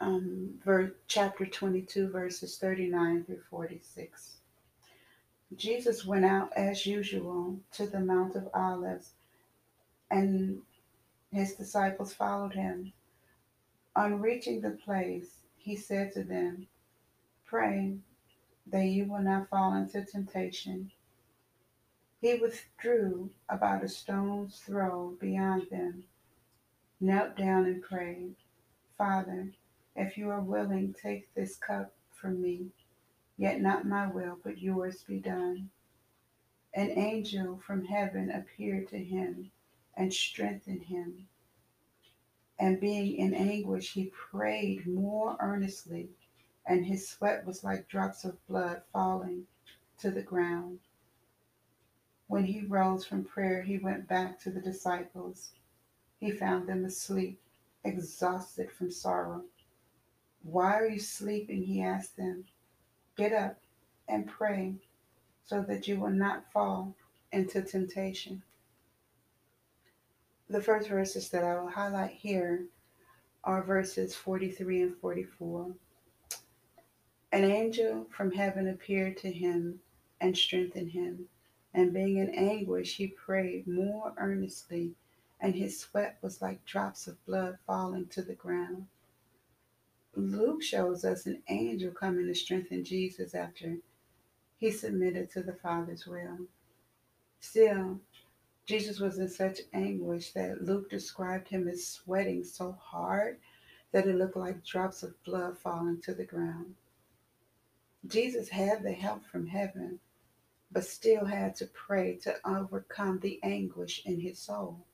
um, 0.00 0.54
verse, 0.64 0.92
chapter 1.08 1.44
22, 1.46 2.08
verses 2.08 2.56
39 2.58 3.24
through 3.24 3.40
46. 3.50 4.36
Jesus 5.56 6.04
went 6.04 6.24
out 6.24 6.52
as 6.54 6.86
usual 6.86 7.58
to 7.72 7.86
the 7.86 8.00
Mount 8.00 8.36
of 8.36 8.48
Olives, 8.54 9.12
and 10.10 10.62
his 11.32 11.54
disciples 11.54 12.14
followed 12.14 12.54
him. 12.54 12.92
On 13.94 14.20
reaching 14.20 14.60
the 14.60 14.70
place, 14.70 15.40
he 15.56 15.76
said 15.76 16.12
to 16.12 16.22
them, 16.22 16.68
Pray 17.44 17.98
that 18.66 18.86
you 18.86 19.06
will 19.06 19.22
not 19.22 19.48
fall 19.48 19.74
into 19.74 20.04
temptation. 20.04 20.90
He 22.20 22.34
withdrew 22.34 23.30
about 23.48 23.84
a 23.84 23.88
stone's 23.88 24.58
throw 24.60 25.16
beyond 25.20 25.68
them, 25.70 26.04
knelt 27.00 27.36
down, 27.36 27.66
and 27.66 27.82
prayed, 27.82 28.36
Father, 28.96 29.52
if 29.94 30.16
you 30.16 30.30
are 30.30 30.40
willing, 30.40 30.94
take 30.94 31.32
this 31.34 31.56
cup 31.56 31.92
from 32.10 32.40
me, 32.42 32.70
yet 33.36 33.60
not 33.60 33.86
my 33.86 34.06
will, 34.06 34.38
but 34.42 34.58
yours 34.58 35.02
be 35.02 35.18
done. 35.18 35.70
An 36.74 36.90
angel 36.90 37.58
from 37.58 37.84
heaven 37.84 38.30
appeared 38.30 38.88
to 38.88 38.98
him 38.98 39.50
and 39.98 40.14
strengthened 40.14 40.84
him. 40.84 41.26
And 42.58 42.80
being 42.80 43.16
in 43.16 43.34
anguish, 43.34 43.92
he 43.92 44.12
prayed 44.30 44.86
more 44.86 45.36
earnestly, 45.40 46.08
and 46.64 46.86
his 46.86 47.08
sweat 47.08 47.44
was 47.44 47.64
like 47.64 47.88
drops 47.88 48.24
of 48.24 48.46
blood 48.46 48.82
falling 48.92 49.46
to 49.98 50.10
the 50.10 50.22
ground. 50.22 50.78
When 52.28 52.44
he 52.44 52.64
rose 52.64 53.04
from 53.04 53.24
prayer, 53.24 53.62
he 53.62 53.78
went 53.78 54.08
back 54.08 54.38
to 54.40 54.50
the 54.50 54.60
disciples. 54.60 55.50
He 56.20 56.30
found 56.30 56.68
them 56.68 56.84
asleep, 56.84 57.40
exhausted 57.84 58.70
from 58.70 58.90
sorrow. 58.90 59.44
Why 60.42 60.78
are 60.78 60.88
you 60.88 61.00
sleeping? 61.00 61.64
He 61.64 61.82
asked 61.82 62.16
them. 62.16 62.44
Get 63.16 63.32
up 63.32 63.58
and 64.08 64.28
pray 64.28 64.76
so 65.44 65.62
that 65.62 65.88
you 65.88 65.98
will 65.98 66.10
not 66.10 66.52
fall 66.52 66.94
into 67.32 67.62
temptation. 67.62 68.42
The 70.50 70.62
first 70.62 70.88
verses 70.88 71.28
that 71.30 71.44
I 71.44 71.60
will 71.60 71.68
highlight 71.68 72.12
here 72.12 72.64
are 73.44 73.62
verses 73.62 74.14
43 74.14 74.82
and 74.82 74.96
44. 74.96 75.74
An 77.32 77.44
angel 77.44 78.06
from 78.10 78.32
heaven 78.32 78.68
appeared 78.68 79.18
to 79.18 79.30
him 79.30 79.80
and 80.22 80.36
strengthened 80.36 80.90
him. 80.92 81.28
And 81.74 81.92
being 81.92 82.16
in 82.16 82.30
anguish, 82.30 82.96
he 82.96 83.08
prayed 83.08 83.68
more 83.68 84.14
earnestly, 84.16 84.94
and 85.38 85.54
his 85.54 85.78
sweat 85.78 86.16
was 86.22 86.40
like 86.40 86.64
drops 86.64 87.06
of 87.06 87.24
blood 87.26 87.58
falling 87.66 88.06
to 88.08 88.22
the 88.22 88.34
ground. 88.34 88.86
Luke 90.14 90.62
shows 90.62 91.04
us 91.04 91.26
an 91.26 91.42
angel 91.48 91.92
coming 91.92 92.26
to 92.26 92.34
strengthen 92.34 92.84
Jesus 92.84 93.34
after 93.34 93.76
he 94.56 94.70
submitted 94.70 95.30
to 95.30 95.42
the 95.42 95.52
Father's 95.52 96.06
will. 96.06 96.38
Still, 97.38 98.00
Jesus 98.68 99.00
was 99.00 99.18
in 99.18 99.30
such 99.30 99.60
anguish 99.72 100.32
that 100.32 100.62
Luke 100.62 100.90
described 100.90 101.48
him 101.48 101.68
as 101.68 101.86
sweating 101.86 102.44
so 102.44 102.76
hard 102.78 103.38
that 103.92 104.06
it 104.06 104.14
looked 104.14 104.36
like 104.36 104.62
drops 104.62 105.02
of 105.02 105.24
blood 105.24 105.56
falling 105.56 106.02
to 106.02 106.12
the 106.12 106.26
ground. 106.26 106.74
Jesus 108.06 108.50
had 108.50 108.82
the 108.82 108.92
help 108.92 109.24
from 109.24 109.46
heaven, 109.46 110.00
but 110.70 110.84
still 110.84 111.24
had 111.24 111.54
to 111.54 111.66
pray 111.68 112.16
to 112.16 112.36
overcome 112.44 113.20
the 113.20 113.40
anguish 113.42 114.02
in 114.04 114.20
his 114.20 114.38
soul. 114.38 114.84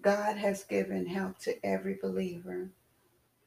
God 0.00 0.38
has 0.38 0.64
given 0.64 1.04
help 1.04 1.38
to 1.40 1.62
every 1.62 1.98
believer, 2.00 2.70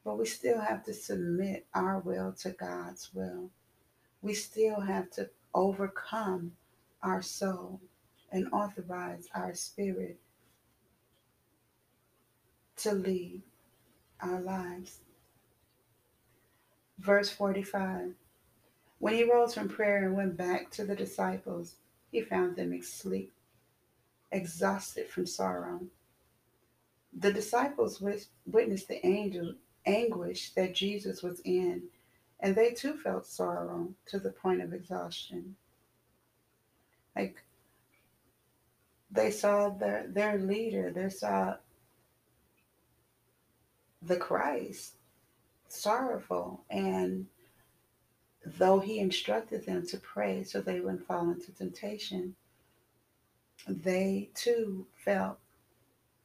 but 0.06 0.20
we 0.20 0.27
still 0.27 0.62
have 0.62 0.84
to 0.84 0.94
submit 0.94 1.65
our 1.74 1.98
will 1.98 2.32
to 2.34 2.51
God's 2.51 3.12
will. 3.12 3.50
We 4.22 4.36
still 4.36 4.82
have 4.82 5.10
to 5.12 5.32
overcome 5.56 6.51
our 7.01 7.24
soul 7.24 7.82
and 8.31 8.47
authorize 8.53 9.27
our 9.35 9.53
spirit 9.53 10.17
to 12.77 12.93
lead 12.93 13.41
our 14.22 14.39
lives. 14.41 15.00
Verse 17.00 17.29
45 17.29 18.13
When 19.00 19.13
he 19.13 19.24
rose 19.24 19.53
from 19.53 19.70
prayer 19.70 20.05
and 20.05 20.15
went 20.15 20.37
back 20.37 20.72
to 20.72 20.85
the 20.85 20.96
disciples, 20.96 21.75
he 22.11 22.22
found 22.22 22.55
them 22.55 22.74
asleep, 22.74 23.33
exhausted 24.31 25.07
from 25.07 25.25
sorrow. 25.25 25.81
The 27.17 27.33
disciples 27.33 28.01
witnessed 28.46 28.87
the 28.87 29.05
angel 29.05 29.55
anguish 29.85 30.51
that 30.51 30.75
Jesus 30.75 31.22
was 31.22 31.41
in, 31.41 31.83
and 32.39 32.55
they 32.55 32.72
too 32.72 32.98
felt 32.98 33.25
sorrow 33.25 33.94
to 34.07 34.20
the 34.20 34.29
point 34.29 34.61
of 34.61 34.74
exhaustion. 34.74 35.55
Like 37.15 37.44
they 39.11 39.31
saw 39.31 39.69
their 39.69 40.07
their 40.07 40.37
leader, 40.37 40.91
they 40.91 41.09
saw 41.09 41.55
the 44.01 44.15
Christ 44.15 44.95
sorrowful 45.67 46.63
and 46.69 47.27
though 48.45 48.79
he 48.79 49.00
instructed 49.00 49.65
them 49.65 49.85
to 49.87 49.97
pray 49.97 50.43
so 50.43 50.61
they 50.61 50.79
wouldn't 50.79 51.05
fall 51.05 51.29
into 51.29 51.51
temptation, 51.51 52.35
they 53.67 54.29
too 54.33 54.87
felt 54.95 55.37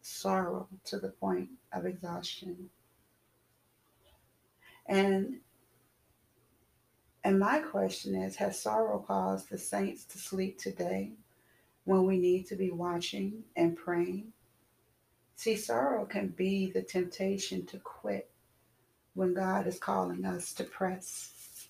sorrow 0.00 0.68
to 0.84 0.98
the 0.98 1.10
point 1.10 1.50
of 1.72 1.84
exhaustion. 1.84 2.70
And 4.86 5.40
and 7.24 7.40
my 7.40 7.58
question 7.58 8.14
is 8.14 8.36
Has 8.36 8.60
sorrow 8.62 9.04
caused 9.06 9.50
the 9.50 9.58
saints 9.58 10.04
to 10.06 10.18
sleep 10.18 10.58
today 10.58 11.12
when 11.86 12.04
we 12.04 12.18
need 12.18 12.46
to 12.48 12.56
be 12.56 12.70
watching 12.70 13.42
and 13.56 13.76
praying? 13.76 14.32
See, 15.36 15.56
sorrow 15.56 16.04
can 16.04 16.28
be 16.28 16.70
the 16.70 16.82
temptation 16.82 17.64
to 17.66 17.78
quit 17.78 18.28
when 19.14 19.32
God 19.32 19.66
is 19.66 19.78
calling 19.78 20.24
us 20.26 20.52
to 20.54 20.64
press. 20.64 21.68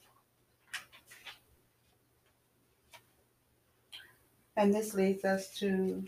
And 4.56 4.74
this 4.74 4.94
leads 4.94 5.24
us 5.24 5.50
to 5.58 6.02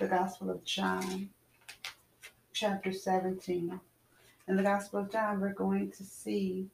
the 0.00 0.06
Gospel 0.06 0.50
of 0.50 0.64
John, 0.64 1.28
chapter 2.54 2.90
17. 2.90 3.78
In 4.48 4.56
the 4.56 4.62
Gospel 4.62 5.00
of 5.00 5.12
John, 5.12 5.40
we're 5.40 5.52
going 5.52 5.90
to 5.90 6.04
see 6.04 6.68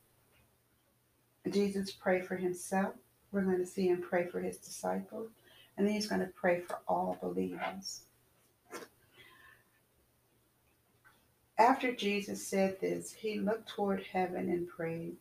Jesus 1.50 1.90
pray 1.90 2.20
for 2.20 2.36
himself. 2.36 2.94
We're 3.32 3.42
going 3.42 3.58
to 3.58 3.66
see 3.66 3.88
him 3.88 4.00
pray 4.00 4.26
for 4.26 4.40
his 4.40 4.58
disciples. 4.58 5.30
And 5.78 5.86
then 5.86 5.94
he's 5.94 6.08
going 6.08 6.20
to 6.20 6.26
pray 6.26 6.60
for 6.60 6.80
all 6.86 7.16
believers. 7.22 8.02
After 11.56 11.94
Jesus 11.94 12.46
said 12.46 12.80
this, 12.80 13.12
he 13.12 13.38
looked 13.38 13.68
toward 13.68 14.02
heaven 14.12 14.50
and 14.50 14.68
prayed. 14.68 15.16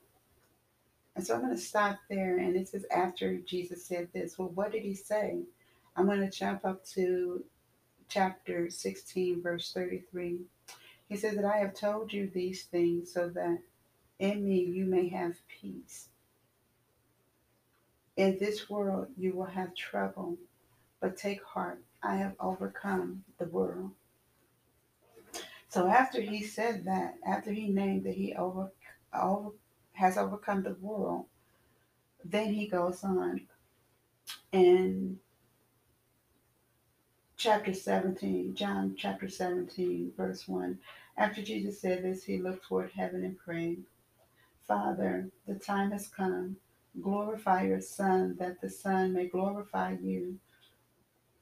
And 1.16 1.26
so 1.26 1.36
I'm 1.36 1.42
going 1.42 1.56
to 1.56 1.62
stop 1.62 1.98
there. 2.10 2.40
And 2.40 2.56
it 2.56 2.68
says, 2.68 2.86
after 2.92 3.38
Jesus 3.38 3.86
said 3.86 4.10
this, 4.14 4.38
well, 4.38 4.50
what 4.50 4.72
did 4.72 4.84
he 4.84 4.94
say? 4.94 5.44
I'm 5.96 6.06
going 6.06 6.22
to 6.22 6.30
jump 6.30 6.66
up 6.66 6.86
to 6.90 7.44
chapter 8.10 8.70
16, 8.70 9.42
verse 9.42 9.72
33. 9.74 10.40
He 11.10 11.16
says 11.16 11.36
that 11.36 11.46
I 11.46 11.58
have 11.58 11.74
told 11.74 12.12
you 12.12 12.30
these 12.34 12.64
things 12.66 13.14
so 13.14 13.30
that 13.30 13.60
in 14.20 14.48
me 14.48 14.60
you 14.60 14.86
may 14.86 15.08
have 15.10 15.36
peace. 15.48 16.10
In 18.16 18.38
this 18.40 18.70
world 18.70 19.08
you 19.18 19.34
will 19.34 19.46
have 19.46 19.76
trouble, 19.76 20.38
but 21.00 21.18
take 21.18 21.44
heart, 21.44 21.82
I 22.04 22.16
have 22.16 22.36
overcome 22.40 23.24
the 23.38 23.46
world. 23.46 23.92
So 25.70 25.88
after 25.88 26.22
he 26.22 26.44
said 26.44 26.86
that, 26.86 27.16
after 27.28 27.52
he 27.52 27.68
named 27.68 28.06
that 28.06 28.16
he 28.16 28.34
over, 28.34 28.72
over 29.14 29.52
has 29.94 30.18
overcome 30.18 30.64
the 30.64 30.76
world, 30.80 31.26
then 32.24 32.54
he 32.54 32.68
goes 32.68 33.04
on 33.04 33.42
in 34.52 35.20
chapter 37.36 37.74
17, 37.74 38.56
John 38.56 38.96
chapter 38.98 39.30
17, 39.30 40.14
verse 40.16 40.48
1. 40.48 40.80
After 41.18 41.42
Jesus 41.42 41.82
said 41.82 42.04
this, 42.04 42.24
he 42.24 42.40
looked 42.40 42.66
toward 42.66 42.92
heaven 42.92 43.24
and 43.24 43.38
prayed, 43.38 43.84
Father, 44.68 45.30
the 45.48 45.56
time 45.56 45.92
has 45.92 46.08
come. 46.08 46.58
Glorify 47.02 47.64
your 47.68 47.82
Son, 47.82 48.36
that 48.40 48.60
the 48.62 48.70
Son 48.70 49.14
may 49.14 49.28
glorify 49.28 49.96
you. 50.02 50.40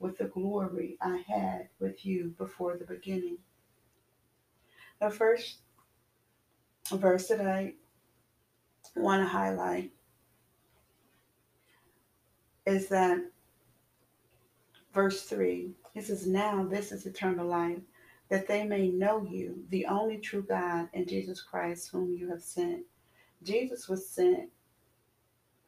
with 0.00 0.18
the 0.18 0.24
glory 0.24 0.96
I 1.00 1.22
had 1.28 1.68
with 1.78 2.04
you 2.04 2.34
before 2.38 2.76
the 2.76 2.84
beginning. 2.84 3.38
The 5.00 5.10
first 5.10 5.58
verse 6.90 7.28
that 7.28 7.40
I 7.40 7.74
want 8.96 9.22
to 9.22 9.28
highlight 9.28 9.92
is 12.66 12.88
that 12.88 13.18
verse 14.92 15.22
3. 15.24 15.70
It 15.94 16.04
says, 16.06 16.26
Now 16.26 16.64
this 16.64 16.92
is 16.92 17.06
eternal 17.06 17.46
life, 17.46 17.78
that 18.30 18.48
they 18.48 18.64
may 18.64 18.88
know 18.88 19.26
you, 19.28 19.62
the 19.68 19.86
only 19.86 20.18
true 20.18 20.44
God, 20.48 20.88
and 20.94 21.08
Jesus 21.08 21.42
Christ, 21.42 21.90
whom 21.90 22.14
you 22.14 22.28
have 22.30 22.42
sent. 22.42 22.82
Jesus 23.42 23.88
was 23.88 24.08
sent 24.08 24.50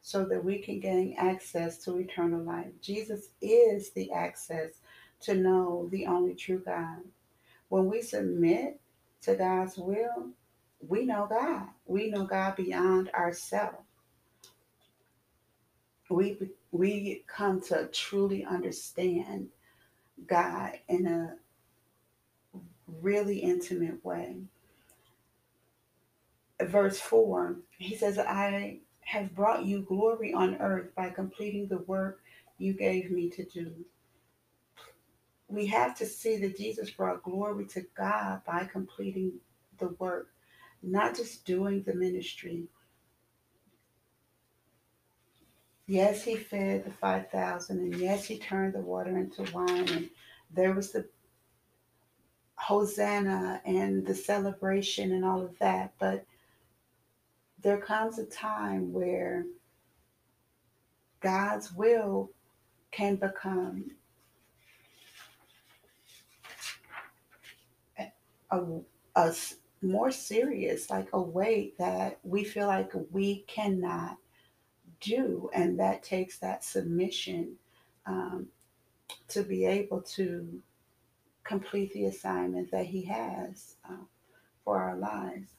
so 0.05 0.25
that 0.25 0.43
we 0.43 0.59
can 0.59 0.81
gain 0.81 1.15
access 1.17 1.77
to 1.77 1.97
eternal 1.97 2.41
life. 2.41 2.67
Jesus 2.81 3.29
is 3.41 3.91
the 3.91 4.11
access 4.11 4.73
to 5.21 5.33
know 5.33 5.87
the 5.91 6.05
only 6.05 6.35
true 6.35 6.61
God. 6.63 6.99
When 7.69 7.89
we 7.89 8.01
submit 8.01 8.81
to 9.21 9.35
God's 9.35 9.77
will, 9.77 10.27
we 10.85 11.05
know 11.05 11.25
God. 11.29 11.69
We 11.85 12.09
know 12.09 12.25
God 12.25 12.57
beyond 12.57 13.09
ourselves. 13.11 13.77
We 16.09 16.37
we 16.71 17.23
come 17.25 17.61
to 17.61 17.87
truly 17.93 18.43
understand 18.43 19.47
God 20.27 20.73
in 20.89 21.07
a 21.07 21.35
really 23.01 23.37
intimate 23.39 24.03
way. 24.03 24.35
Verse 26.61 26.99
4, 26.99 27.55
he 27.77 27.95
says, 27.95 28.17
I 28.17 28.79
have 29.05 29.35
brought 29.35 29.65
you 29.65 29.81
glory 29.81 30.33
on 30.33 30.55
earth 30.55 30.93
by 30.95 31.09
completing 31.09 31.67
the 31.67 31.79
work 31.79 32.21
you 32.57 32.73
gave 32.73 33.11
me 33.11 33.29
to 33.29 33.43
do. 33.45 33.73
We 35.47 35.65
have 35.67 35.95
to 35.97 36.05
see 36.05 36.37
that 36.37 36.57
Jesus 36.57 36.89
brought 36.89 37.23
glory 37.23 37.65
to 37.67 37.85
God 37.95 38.41
by 38.45 38.65
completing 38.65 39.33
the 39.77 39.89
work, 39.99 40.29
not 40.81 41.15
just 41.15 41.45
doing 41.45 41.83
the 41.83 41.93
ministry. 41.93 42.63
Yes, 45.85 46.23
he 46.23 46.35
fed 46.35 46.85
the 46.85 46.91
5,000, 46.91 47.77
and 47.77 47.95
yes, 47.95 48.25
he 48.25 48.37
turned 48.37 48.73
the 48.73 48.79
water 48.79 49.17
into 49.17 49.43
wine, 49.53 49.89
and 49.89 50.09
there 50.49 50.73
was 50.73 50.91
the 50.91 51.07
Hosanna 52.55 53.61
and 53.65 54.05
the 54.05 54.15
celebration 54.15 55.11
and 55.11 55.25
all 55.25 55.41
of 55.41 55.59
that. 55.59 55.93
But 55.99 56.25
there 57.63 57.79
comes 57.79 58.19
a 58.19 58.25
time 58.25 58.91
where 58.91 59.45
God's 61.21 61.71
will 61.71 62.29
can 62.91 63.15
become 63.15 63.91
a, 68.51 68.59
a 69.15 69.35
more 69.81 70.11
serious, 70.11 70.89
like 70.89 71.07
a 71.13 71.21
weight 71.21 71.77
that 71.77 72.19
we 72.23 72.43
feel 72.43 72.67
like 72.67 72.91
we 73.11 73.45
cannot 73.47 74.17
do. 74.99 75.49
And 75.53 75.79
that 75.79 76.03
takes 76.03 76.37
that 76.39 76.63
submission 76.63 77.55
um, 78.05 78.47
to 79.29 79.43
be 79.43 79.65
able 79.65 80.01
to 80.01 80.61
complete 81.45 81.93
the 81.93 82.05
assignment 82.05 82.71
that 82.71 82.85
He 82.85 83.03
has 83.05 83.75
uh, 83.89 84.03
for 84.63 84.81
our 84.81 84.97
lives. 84.97 85.49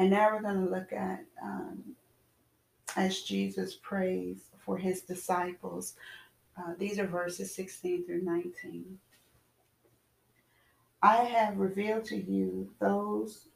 And 0.00 0.08
now 0.08 0.32
we're 0.32 0.40
going 0.40 0.64
to 0.64 0.74
look 0.74 0.94
at 0.94 1.26
um, 1.42 1.82
as 2.96 3.20
Jesus 3.20 3.74
prays 3.82 4.38
for 4.64 4.78
His 4.78 5.02
disciples. 5.02 5.92
Uh, 6.56 6.72
these 6.78 6.98
are 6.98 7.06
verses 7.06 7.54
16 7.54 8.06
through 8.06 8.22
19. 8.22 8.98
I 11.02 11.16
have 11.16 11.58
revealed 11.58 12.06
to 12.06 12.16
you 12.16 12.70
those 12.80 13.48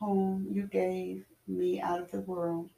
whom 0.00 0.48
you 0.50 0.64
gave 0.64 1.24
me 1.48 1.80
out 1.80 2.02
of 2.02 2.10
the 2.10 2.20
world. 2.20 2.68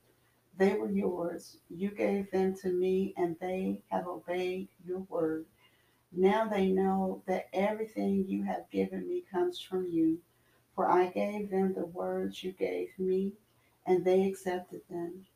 They 0.57 0.75
were 0.75 0.93
yours. 0.93 1.57
You 1.71 1.91
gave 1.91 2.31
them 2.31 2.55
to 2.63 2.69
me, 2.69 3.15
and 3.17 3.35
they 3.41 3.83
have 3.89 4.07
obeyed 4.07 4.69
your 4.87 5.01
word. 5.09 5.47
Now 6.13 6.47
they 6.47 6.69
know 6.69 7.21
that 7.27 7.49
everything 7.53 8.27
you 8.29 8.45
have 8.45 8.71
given 8.71 9.09
me 9.09 9.25
comes 9.29 9.59
from 9.61 9.89
you. 9.91 10.19
For 10.75 10.91
I 10.91 11.09
gave 11.09 11.51
them 11.51 11.75
the 11.75 11.87
words 11.87 12.43
you 12.43 12.53
gave 12.53 12.99
me, 12.99 13.33
and 13.87 14.05
they 14.05 14.27
accepted 14.27 14.83
them. 14.89 15.27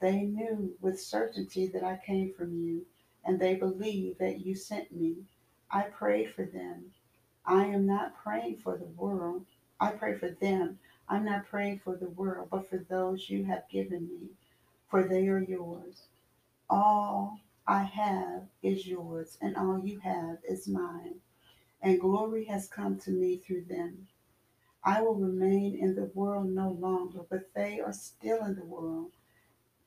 They 0.00 0.22
knew 0.22 0.76
with 0.80 1.00
certainty 1.00 1.66
that 1.68 1.84
I 1.84 2.00
came 2.04 2.32
from 2.32 2.54
you, 2.54 2.86
and 3.24 3.38
they 3.38 3.54
believed 3.54 4.18
that 4.18 4.40
you 4.40 4.54
sent 4.54 4.92
me. 4.92 5.24
I 5.70 5.82
prayed 5.82 6.34
for 6.34 6.44
them. 6.44 6.92
I 7.46 7.66
am 7.66 7.86
not 7.86 8.16
praying 8.22 8.58
for 8.58 8.76
the 8.76 8.86
world. 8.86 9.46
I 9.80 9.92
pray 9.92 10.18
for 10.18 10.30
them. 10.30 10.78
I'm 11.08 11.24
not 11.24 11.46
praying 11.46 11.80
for 11.80 11.96
the 11.96 12.10
world, 12.10 12.48
but 12.50 12.68
for 12.68 12.78
those 12.78 13.30
you 13.30 13.44
have 13.44 13.68
given 13.68 14.08
me 14.08 14.30
for 14.92 15.08
they 15.08 15.26
are 15.26 15.40
yours. 15.40 16.02
All 16.68 17.40
I 17.66 17.84
have 17.84 18.42
is 18.62 18.86
yours, 18.86 19.38
and 19.40 19.56
all 19.56 19.78
you 19.78 20.00
have 20.00 20.36
is 20.46 20.68
mine, 20.68 21.14
and 21.80 21.98
glory 21.98 22.44
has 22.44 22.68
come 22.68 22.98
to 22.98 23.10
me 23.10 23.38
through 23.38 23.64
them. 23.70 24.06
I 24.84 25.00
will 25.02 25.14
remain 25.14 25.76
in 25.76 25.94
the 25.94 26.10
world 26.14 26.48
no 26.48 26.70
longer, 26.70 27.20
but 27.28 27.54
they 27.54 27.80
are 27.80 27.92
still 27.92 28.44
in 28.44 28.56
the 28.56 28.64
world, 28.64 29.12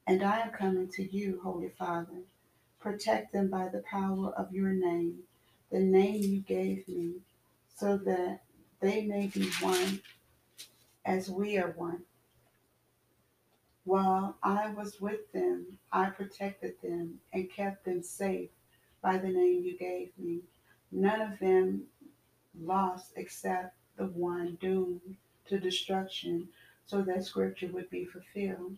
and 0.08 0.24
I 0.24 0.40
am 0.40 0.52
coming 0.52 0.90
to 0.90 1.04
you, 1.04 1.42
Holy 1.44 1.70
Father. 1.70 2.24
Protect 2.80 3.34
them 3.34 3.50
by 3.50 3.68
the 3.68 3.84
power 3.90 4.32
of 4.32 4.54
your 4.54 4.70
name, 4.70 5.24
the 5.72 5.80
name 5.80 6.24
you 6.24 6.40
gave 6.40 6.88
me, 6.88 7.16
so 7.76 7.98
that 7.98 8.42
they 8.80 9.06
may 9.06 9.28
be 9.28 9.50
one 9.62 10.02
as 11.04 11.30
we 11.30 11.58
are 11.58 11.72
one. 11.72 12.04
While 13.84 14.38
I 14.42 14.70
was 14.70 15.02
with 15.02 15.32
them, 15.34 15.80
I 15.92 16.10
protected 16.10 16.82
them 16.82 17.20
and 17.34 17.52
kept 17.52 17.86
them 17.86 18.02
safe 18.02 18.50
by 19.02 19.18
the 19.18 19.28
name 19.28 19.64
you 19.64 19.78
gave 19.78 20.12
me. 20.18 20.42
None 20.92 21.22
of 21.22 21.40
them 21.40 21.84
lost 22.60 23.12
except 23.16 23.76
the 23.98 24.06
one 24.06 24.58
doomed 24.62 25.18
to 25.48 25.60
destruction, 25.60 26.50
so 26.86 27.02
that 27.02 27.24
scripture 27.24 27.68
would 27.68 27.90
be 27.90 28.06
fulfilled. 28.06 28.78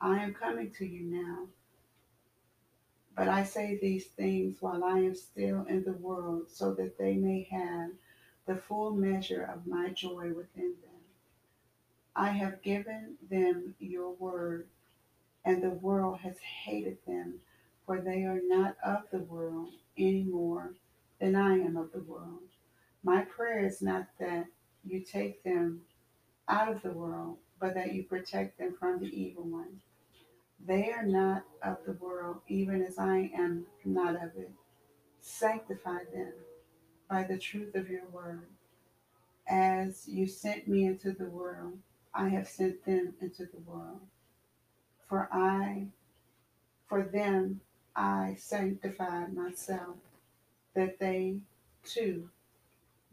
I 0.00 0.22
am 0.22 0.34
coming 0.34 0.70
to 0.78 0.86
you 0.86 1.02
now. 1.02 1.46
But 3.16 3.28
I 3.28 3.44
say 3.44 3.78
these 3.80 4.06
things 4.06 4.62
while 4.62 4.82
I 4.82 4.98
am 4.98 5.14
still 5.14 5.64
in 5.68 5.84
the 5.84 5.92
world, 5.92 6.48
so 6.50 6.72
that 6.74 6.96
they 6.98 7.14
may 7.14 7.46
have 7.50 7.90
the 8.46 8.56
full 8.56 8.92
measure 8.92 9.42
of 9.42 9.66
my 9.66 9.90
joy 9.90 10.32
within 10.32 10.74
them. 10.82 11.00
I 12.16 12.30
have 12.30 12.62
given 12.62 13.16
them 13.30 13.74
your 13.78 14.12
word, 14.12 14.66
and 15.44 15.62
the 15.62 15.70
world 15.70 16.20
has 16.20 16.38
hated 16.38 16.98
them, 17.06 17.40
for 17.86 18.00
they 18.00 18.24
are 18.24 18.40
not 18.42 18.76
of 18.84 19.02
the 19.10 19.18
world 19.18 19.70
any 19.96 20.24
more 20.24 20.74
than 21.20 21.36
I 21.36 21.58
am 21.58 21.76
of 21.76 21.92
the 21.92 22.02
world. 22.02 22.48
My 23.02 23.22
prayer 23.50 23.66
is 23.66 23.82
not 23.82 24.06
that 24.20 24.46
you 24.84 25.00
take 25.00 25.42
them 25.42 25.80
out 26.48 26.68
of 26.68 26.82
the 26.82 26.92
world, 26.92 27.36
but 27.58 27.74
that 27.74 27.92
you 27.92 28.04
protect 28.04 28.56
them 28.58 28.76
from 28.78 29.00
the 29.00 29.08
evil 29.08 29.42
one. 29.42 29.80
They 30.64 30.92
are 30.92 31.04
not 31.04 31.42
of 31.62 31.78
the 31.84 31.94
world, 31.94 32.42
even 32.46 32.80
as 32.82 32.98
I 32.98 33.30
am 33.36 33.66
not 33.84 34.14
of 34.14 34.36
it. 34.36 34.52
Sanctify 35.20 35.98
them 36.14 36.32
by 37.08 37.24
the 37.24 37.38
truth 37.38 37.74
of 37.74 37.90
your 37.90 38.06
word. 38.12 38.46
As 39.48 40.06
you 40.06 40.28
sent 40.28 40.68
me 40.68 40.84
into 40.84 41.10
the 41.10 41.28
world, 41.28 41.78
I 42.14 42.28
have 42.28 42.48
sent 42.48 42.84
them 42.84 43.14
into 43.20 43.46
the 43.46 43.60
world. 43.66 44.00
For 45.08 45.28
I, 45.32 45.88
for 46.88 47.02
them, 47.02 47.62
I 47.96 48.36
sanctified 48.38 49.34
myself, 49.34 49.96
that 50.74 51.00
they 51.00 51.38
too 51.84 52.28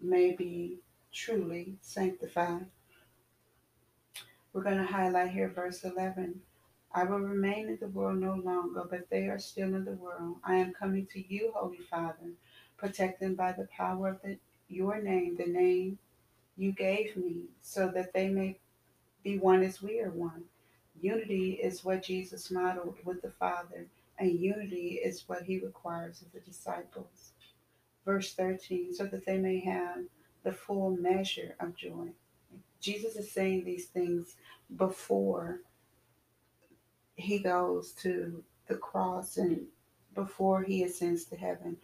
may 0.01 0.33
be 0.35 0.77
truly 1.11 1.75
sanctified. 1.81 2.65
We're 4.53 4.63
going 4.63 4.77
to 4.77 4.85
highlight 4.85 5.31
here 5.31 5.49
verse 5.49 5.83
11. 5.83 6.41
I 6.93 7.03
will 7.03 7.19
remain 7.19 7.69
in 7.69 7.77
the 7.79 7.87
world 7.87 8.19
no 8.19 8.35
longer, 8.35 8.83
but 8.89 9.09
they 9.09 9.27
are 9.27 9.39
still 9.39 9.75
in 9.75 9.85
the 9.85 9.91
world. 9.91 10.37
I 10.43 10.55
am 10.55 10.73
coming 10.73 11.05
to 11.07 11.33
you, 11.33 11.51
Holy 11.55 11.77
Father. 11.77 12.31
Protect 12.77 13.19
them 13.19 13.35
by 13.35 13.51
the 13.51 13.67
power 13.75 14.09
of 14.09 14.21
the, 14.23 14.37
your 14.69 15.01
name, 15.01 15.35
the 15.37 15.45
name 15.45 15.99
you 16.57 16.71
gave 16.71 17.15
me, 17.15 17.43
so 17.61 17.89
that 17.89 18.13
they 18.13 18.29
may 18.29 18.57
be 19.23 19.37
one 19.37 19.63
as 19.63 19.81
we 19.81 19.99
are 19.99 20.09
one. 20.09 20.45
Unity 20.99 21.59
is 21.61 21.85
what 21.85 22.03
Jesus 22.03 22.49
modeled 22.49 22.97
with 23.03 23.21
the 23.21 23.31
Father, 23.31 23.85
and 24.17 24.39
unity 24.39 24.99
is 25.03 25.27
what 25.27 25.43
he 25.43 25.59
requires 25.59 26.21
of 26.21 26.31
the 26.31 26.39
disciples. 26.39 27.33
Verse 28.07 28.33
13, 28.35 28.93
so 28.93 29.05
that 29.07 29.25
they 29.25 29.37
may 29.37 29.59
have 29.59 29.97
the 30.45 30.53
full 30.53 30.91
measure 30.91 31.57
of 31.59 31.75
joy. 31.75 32.07
Jesus 32.79 33.17
is 33.17 33.29
saying 33.29 33.65
these 33.65 33.87
things 33.87 34.37
before 34.77 35.59
he 37.15 37.39
goes 37.39 37.91
to 38.03 38.41
the 38.67 38.75
cross 38.75 39.35
and 39.35 39.65
before 40.15 40.63
he 40.63 40.83
ascends 40.83 41.25
to 41.25 41.35
heaven, 41.35 41.75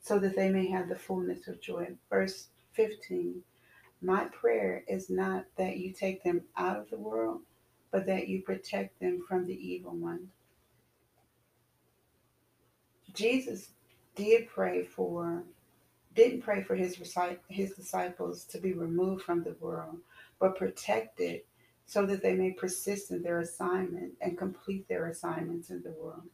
so 0.00 0.18
that 0.18 0.34
they 0.34 0.48
may 0.48 0.66
have 0.66 0.88
the 0.88 0.96
fullness 0.96 1.46
of 1.46 1.60
joy. 1.60 1.88
Verse 2.08 2.48
15 2.72 3.42
My 4.00 4.24
prayer 4.32 4.82
is 4.88 5.10
not 5.10 5.44
that 5.58 5.76
you 5.76 5.92
take 5.92 6.24
them 6.24 6.40
out 6.56 6.78
of 6.78 6.88
the 6.88 6.96
world, 6.96 7.42
but 7.90 8.06
that 8.06 8.28
you 8.28 8.40
protect 8.40 8.98
them 8.98 9.22
from 9.28 9.44
the 9.44 9.54
evil 9.54 9.94
one. 9.94 10.28
Jesus 13.12 13.72
did 14.14 14.48
pray 14.48 14.82
for 14.82 15.44
didn't 16.16 16.40
pray 16.40 16.62
for 16.62 16.74
his 16.74 16.98
his 17.48 17.72
disciples 17.72 18.44
to 18.46 18.58
be 18.58 18.72
removed 18.72 19.22
from 19.22 19.44
the 19.44 19.56
world, 19.60 19.98
but 20.40 20.56
protected 20.56 21.42
so 21.86 22.04
that 22.06 22.22
they 22.22 22.34
may 22.34 22.50
persist 22.50 23.12
in 23.12 23.22
their 23.22 23.40
assignment 23.40 24.14
and 24.20 24.36
complete 24.36 24.88
their 24.88 25.06
assignments 25.06 25.70
in 25.70 25.82
the 25.82 25.92
world. 25.92 26.24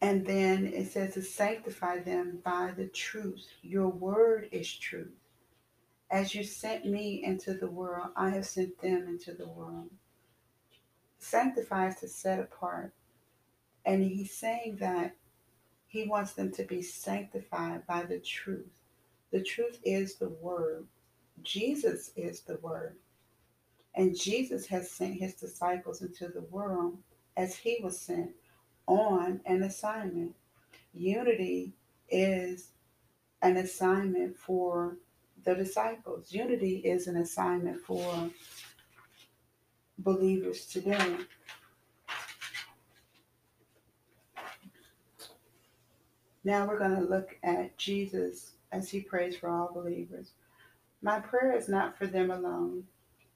And 0.00 0.24
then 0.24 0.66
it 0.66 0.92
says 0.92 1.14
to 1.14 1.22
sanctify 1.22 1.98
them 1.98 2.38
by 2.44 2.72
the 2.76 2.86
truth. 2.86 3.46
Your 3.62 3.88
word 3.88 4.48
is 4.52 4.72
truth. 4.72 5.12
As 6.10 6.34
you 6.34 6.42
sent 6.42 6.86
me 6.86 7.22
into 7.24 7.54
the 7.54 7.68
world, 7.68 8.08
I 8.16 8.30
have 8.30 8.46
sent 8.46 8.80
them 8.80 9.06
into 9.08 9.32
the 9.32 9.48
world. 9.48 9.90
Sanctify 11.18 11.88
is 11.88 11.96
to 11.96 12.08
set 12.08 12.40
apart. 12.40 12.92
And 13.84 14.02
he's 14.02 14.34
saying 14.34 14.78
that 14.80 15.14
he 15.90 16.04
wants 16.04 16.34
them 16.34 16.52
to 16.52 16.62
be 16.62 16.80
sanctified 16.80 17.84
by 17.84 18.04
the 18.04 18.20
truth. 18.20 18.70
The 19.32 19.42
truth 19.42 19.80
is 19.84 20.14
the 20.14 20.28
word. 20.28 20.86
Jesus 21.42 22.12
is 22.14 22.42
the 22.42 22.58
word. 22.62 22.94
And 23.96 24.16
Jesus 24.16 24.66
has 24.66 24.88
sent 24.88 25.14
his 25.14 25.34
disciples 25.34 26.00
into 26.00 26.28
the 26.28 26.42
world 26.42 26.96
as 27.36 27.56
he 27.56 27.80
was 27.82 28.00
sent 28.00 28.30
on 28.86 29.40
an 29.46 29.64
assignment. 29.64 30.32
Unity 30.94 31.72
is 32.08 32.68
an 33.42 33.56
assignment 33.56 34.38
for 34.38 34.96
the 35.44 35.56
disciples. 35.56 36.32
Unity 36.32 36.76
is 36.84 37.08
an 37.08 37.16
assignment 37.16 37.80
for 37.80 38.30
believers 39.98 40.66
today. 40.66 41.16
Now 46.42 46.66
we're 46.66 46.78
going 46.78 46.96
to 46.96 47.02
look 47.02 47.36
at 47.42 47.76
Jesus 47.76 48.52
as 48.72 48.88
he 48.88 49.00
prays 49.00 49.36
for 49.36 49.50
all 49.50 49.72
believers. 49.74 50.30
My 51.02 51.20
prayer 51.20 51.56
is 51.56 51.68
not 51.68 51.98
for 51.98 52.06
them 52.06 52.30
alone. 52.30 52.84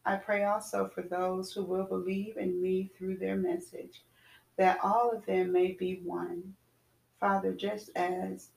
I 0.07 0.17
pray 0.17 0.45
also 0.45 0.91
for 0.95 1.03
those 1.03 1.53
who 1.53 1.65
will 1.65 1.85
believe 1.85 2.37
in 2.37 2.63
me 2.63 2.91
through 2.97 3.17
their 3.17 3.37
message, 3.37 4.03
that 4.57 4.79
all 4.83 5.11
of 5.11 5.27
them 5.27 5.53
may 5.53 5.73
be 5.73 6.01
one. 6.05 6.55
Father, 7.21 7.53
just 7.53 7.91
as 7.97 8.49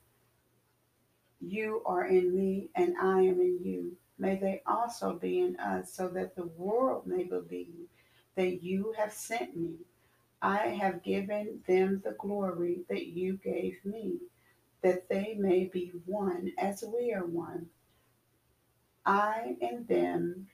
you 1.40 1.82
are 1.86 2.06
in 2.06 2.34
me 2.34 2.68
and 2.74 2.94
I 3.00 3.20
am 3.20 3.40
in 3.40 3.58
you, 3.62 3.96
may 4.18 4.36
they 4.36 4.62
also 4.66 5.14
be 5.14 5.40
in 5.40 5.56
us, 5.60 5.92
so 5.92 6.08
that 6.08 6.36
the 6.36 6.46
world 6.56 7.06
may 7.06 7.24
believe 7.24 7.86
that 8.34 8.62
you 8.62 8.94
have 8.96 9.12
sent 9.12 9.56
me. 9.56 9.74
I 10.40 10.68
have 10.68 11.02
given 11.02 11.60
them 11.66 12.00
the 12.04 12.16
glory 12.18 12.80
that 12.88 13.06
you 13.06 13.38
gave 13.42 13.78
me, 13.84 14.18
may 15.58 15.64
be 15.72 15.92
one 16.06 16.52
as 16.58 16.84
we 16.94 17.12
are 17.12 17.26
one. 17.26 17.66
I 19.06 19.56
and 19.62 19.88
them, 19.88 20.48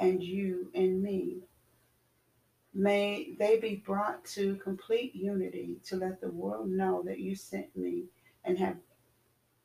and 0.00 0.22
you 0.22 0.70
and 0.74 1.02
me, 1.02 1.38
May 2.74 3.34
they 3.38 3.58
be 3.58 3.76
brought 3.76 4.24
to 4.36 4.56
complete 4.56 5.14
unity 5.14 5.80
to 5.86 5.96
let 5.96 6.20
the 6.20 6.30
world 6.30 6.70
know 6.70 7.02
that 7.06 7.18
you 7.18 7.34
sent 7.34 7.76
me 7.76 8.04
and 8.44 8.58
have 8.58 8.76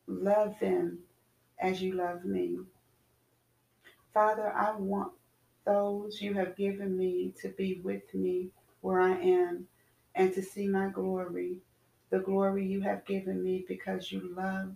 loved 0.08 0.60
them 0.60 1.00
as 1.60 1.82
you 1.82 1.94
love 1.94 2.26
me. 2.26 2.60
Father, 4.14 4.52
I 4.54 4.76
want 4.76 5.14
those 5.66 6.22
you 6.22 6.34
have 6.36 6.56
given 6.56 6.98
me 6.98 7.34
to 7.42 7.50
be 7.50 7.82
with 7.84 8.14
me 8.16 8.50
where 8.82 9.00
I 9.00 9.18
am 9.18 9.68
and 10.16 10.34
to 10.34 10.42
see 10.42 10.68
my 10.68 10.90
glory, 10.90 11.58
the 12.10 12.20
glory 12.20 12.66
you 12.66 12.82
have 12.82 13.06
given 13.06 13.44
me 13.44 13.66
because 13.68 14.12
you 14.12 14.34
loved 14.36 14.76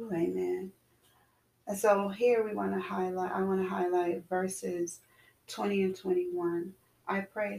Ooh, 0.00 0.12
amen. 0.12 0.70
And 1.66 1.76
so 1.76 2.08
here 2.08 2.44
we 2.44 2.54
want 2.54 2.72
to 2.72 2.80
highlight, 2.80 3.32
I 3.32 3.42
want 3.42 3.62
to 3.62 3.68
highlight 3.68 4.28
verses 4.28 5.00
20 5.48 5.82
and 5.82 5.96
21. 5.96 6.72
I 7.08 7.20
pray 7.20 7.58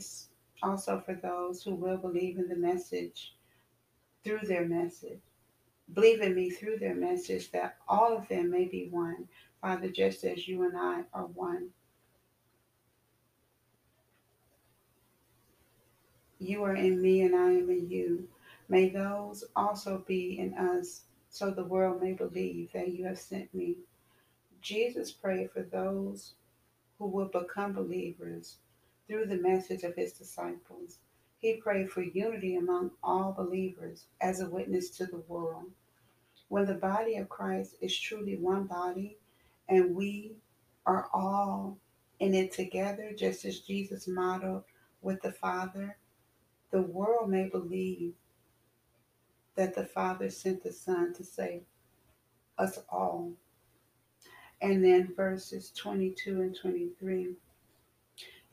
also 0.63 1.02
for 1.06 1.15
those 1.15 1.62
who 1.63 1.75
will 1.75 1.97
believe 1.97 2.38
in 2.38 2.47
the 2.47 2.56
message 2.56 3.36
through 4.23 4.47
their 4.47 4.65
message. 4.65 5.19
Believe 5.93 6.21
in 6.21 6.36
me 6.36 6.49
through 6.49 6.78
their 6.78 6.95
message 6.95 7.52
that 7.52 7.78
all 7.88 8.15
of 8.15 8.28
them 8.28 8.52
may 8.52 8.65
be 8.65 8.88
one. 8.89 9.28
Father, 9.62 9.89
just 9.89 10.23
as 10.23 10.47
you 10.47 10.63
and 10.63 10.78
I 10.78 11.04
are 11.13 11.25
one. 11.25 11.69
You 16.39 16.63
are 16.63 16.75
in 16.75 17.02
me 17.02 17.21
and 17.21 17.36
I 17.36 17.52
am 17.52 17.69
in 17.69 17.89
you. 17.89 18.28
May 18.69 18.89
those 18.89 19.43
also 19.56 20.04
be 20.08 20.39
in 20.39 20.54
us 20.54 21.02
so 21.30 21.52
the 21.52 21.63
world 21.63 22.02
may 22.02 22.13
believe 22.13 22.72
that 22.74 22.89
you 22.89 23.06
have 23.06 23.20
sent 23.20 23.54
me. 23.54 23.76
Jesus 24.62 25.12
prayed 25.12 25.52
for 25.52 25.62
those 25.62 26.34
who 26.98 27.08
will 27.08 27.28
become 27.28 27.74
believers 27.74 28.58
through 29.08 29.26
the 29.26 29.38
message 29.38 29.84
of 29.84 29.96
his 29.96 30.13
disciples. 30.13 30.98
He 31.39 31.56
prayed 31.56 31.89
for 31.89 32.02
unity 32.02 32.56
among 32.56 32.92
all 33.02 33.32
believers 33.32 34.06
as 34.20 34.42
a 34.42 34.50
witness 34.50 34.89
to 34.92 35.06
the 35.06 35.24
world. 35.28 35.72
When 36.50 36.65
the 36.65 36.74
body 36.74 37.15
of 37.15 37.30
Christ 37.30 37.76
is 37.80 37.98
truly 37.98 38.36
one 38.36 38.65
body 38.65 39.18
and 39.70 39.96
we 39.96 40.34
are 40.86 41.08
all 41.13 41.78
in 42.20 42.34
it 42.34 42.52
together, 42.52 43.13
just 43.15 43.46
as 43.46 43.60
Jesus 43.60 44.08
modeled 44.08 44.63
with 45.02 45.22
the 45.22 45.32
Father, 45.32 45.98
the 46.72 46.82
world 46.82 47.30
may 47.30 47.48
believe 47.48 48.13
that 49.60 49.76
the 49.76 49.84
Father 49.84 50.30
sent 50.30 50.63
the 50.63 50.72
Son 50.72 51.13
to 51.13 51.22
save 51.22 51.63
us 52.58 52.80
all. 52.89 53.34
And 54.62 54.82
then 54.82 55.13
verses 55.13 55.74
22 55.76 56.39
and 56.39 56.56
23. 56.56 57.34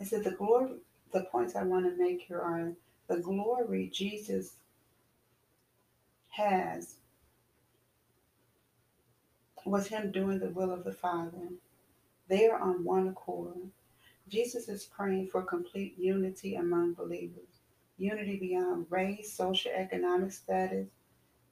It 0.01 0.07
said 0.09 0.25
the 0.25 0.33
glory, 0.33 0.73
the 1.13 1.23
points 1.31 1.55
I 1.55 1.63
want 1.63 1.85
to 1.85 1.97
make 1.97 2.23
here 2.23 2.41
are 2.41 2.73
the 3.07 3.23
glory 3.23 3.89
Jesus 3.95 4.57
has 6.31 6.97
was 9.65 9.87
him 9.87 10.11
doing 10.11 10.41
the 10.41 10.51
will 10.51 10.73
of 10.73 10.83
the 10.83 10.93
Father. 10.93 11.51
They 12.29 12.49
are 12.49 12.59
on 12.59 12.83
one 12.83 13.07
accord. 13.07 13.59
Jesus 14.29 14.69
is 14.69 14.87
praying 14.87 15.29
for 15.29 15.43
complete 15.43 15.95
unity 15.97 16.57
among 16.57 16.95
believers, 16.95 17.61
unity 17.97 18.39
beyond 18.39 18.87
race, 18.91 19.33
social, 19.33 19.71
economic 19.71 20.33
status, 20.33 20.89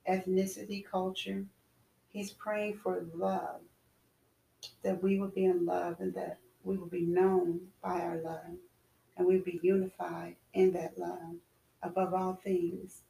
ethnicity, 0.09 0.85
culture. 0.85 1.45
He's 2.11 2.31
praying 2.31 2.79
for 2.83 3.05
love 3.15 3.61
that 4.83 5.03
we 5.03 5.19
will 5.19 5.29
be 5.29 5.45
in 5.45 5.67
love 5.67 5.97
and 6.01 6.15
that 6.15 6.39
we 6.63 6.77
will 6.77 6.87
be 6.87 7.03
known 7.03 7.61
by 7.83 8.01
our 8.01 8.19
love 8.19 8.57
and 9.17 9.27
we 9.27 9.37
will 9.37 9.45
be 9.45 9.61
unified 9.63 10.37
in 10.55 10.73
that 10.73 10.99
love 10.99 11.37
above 11.83 12.15
all 12.15 12.41
things 12.43 13.03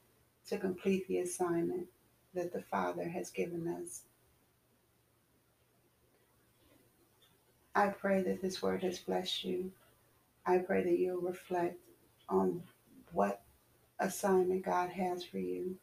to 0.49 0.59
complete 0.59 1.07
the 1.09 1.19
assignment 1.19 1.87
that 2.35 2.53
the 2.53 2.63
Father 2.63 3.09
has 3.09 3.31
given 3.31 3.69
us. 3.69 4.03
I 7.75 7.89
pray 7.89 8.23
that 8.23 8.41
this 8.41 8.63
word 8.63 8.83
has 8.83 8.99
blessed 8.99 9.45
you. 9.45 9.71
I 10.47 10.59
pray 10.59 10.83
that 10.85 10.99
you'll 10.99 11.21
reflect 11.21 11.79
on 12.29 12.63
what 13.13 13.43
assignment 14.01 14.65
God 14.65 14.91
has 14.91 15.25
for 15.25 15.39
you 15.39 15.77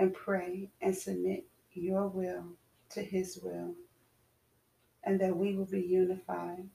and 0.00 0.14
pray 0.14 0.70
and 0.80 0.96
submit 0.96 1.44
your 1.74 2.08
will 2.08 2.44
to 2.88 3.02
His 3.02 3.38
will 3.42 3.74
and 5.04 5.20
that 5.20 5.36
we 5.36 5.54
will 5.54 5.66
be 5.66 5.82
unified 5.82 6.66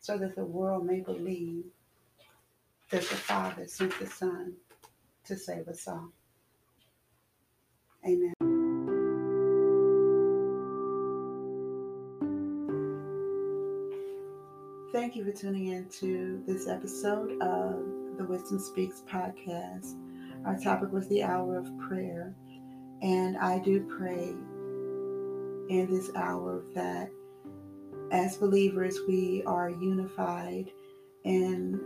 so 0.00 0.18
that 0.18 0.34
the 0.34 0.44
world 0.44 0.84
may 0.84 0.98
believe 0.98 1.64
that 2.90 3.02
the 3.02 3.16
Father 3.16 3.68
sent 3.68 3.96
the 4.00 4.06
Son 4.06 4.52
to 5.24 5.36
save 5.36 5.68
us 5.68 5.86
all. 5.86 6.10
Amen. 8.04 8.34
Thank 14.92 15.14
you 15.14 15.24
for 15.24 15.32
tuning 15.32 15.68
in 15.68 15.88
to 16.00 16.42
this 16.46 16.66
episode 16.66 17.40
of 17.40 18.18
the 18.18 18.24
Wisdom 18.24 18.58
Speaks 18.58 19.02
podcast. 19.08 19.94
Our 20.44 20.58
topic 20.58 20.92
was 20.92 21.08
the 21.08 21.22
hour 21.22 21.56
of 21.56 21.78
prayer. 21.78 22.34
And 23.02 23.36
I 23.38 23.58
do 23.58 23.80
pray 23.98 24.34
in 25.68 25.88
this 25.90 26.10
hour 26.16 26.62
that 26.74 27.10
as 28.10 28.36
believers 28.36 28.98
we 29.08 29.42
are 29.46 29.70
unified 29.70 30.70
in 31.24 31.80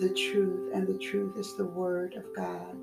the 0.00 0.08
truth, 0.10 0.72
and 0.74 0.86
the 0.86 0.98
truth 0.98 1.36
is 1.36 1.56
the 1.56 1.66
Word 1.66 2.14
of 2.14 2.24
God. 2.34 2.76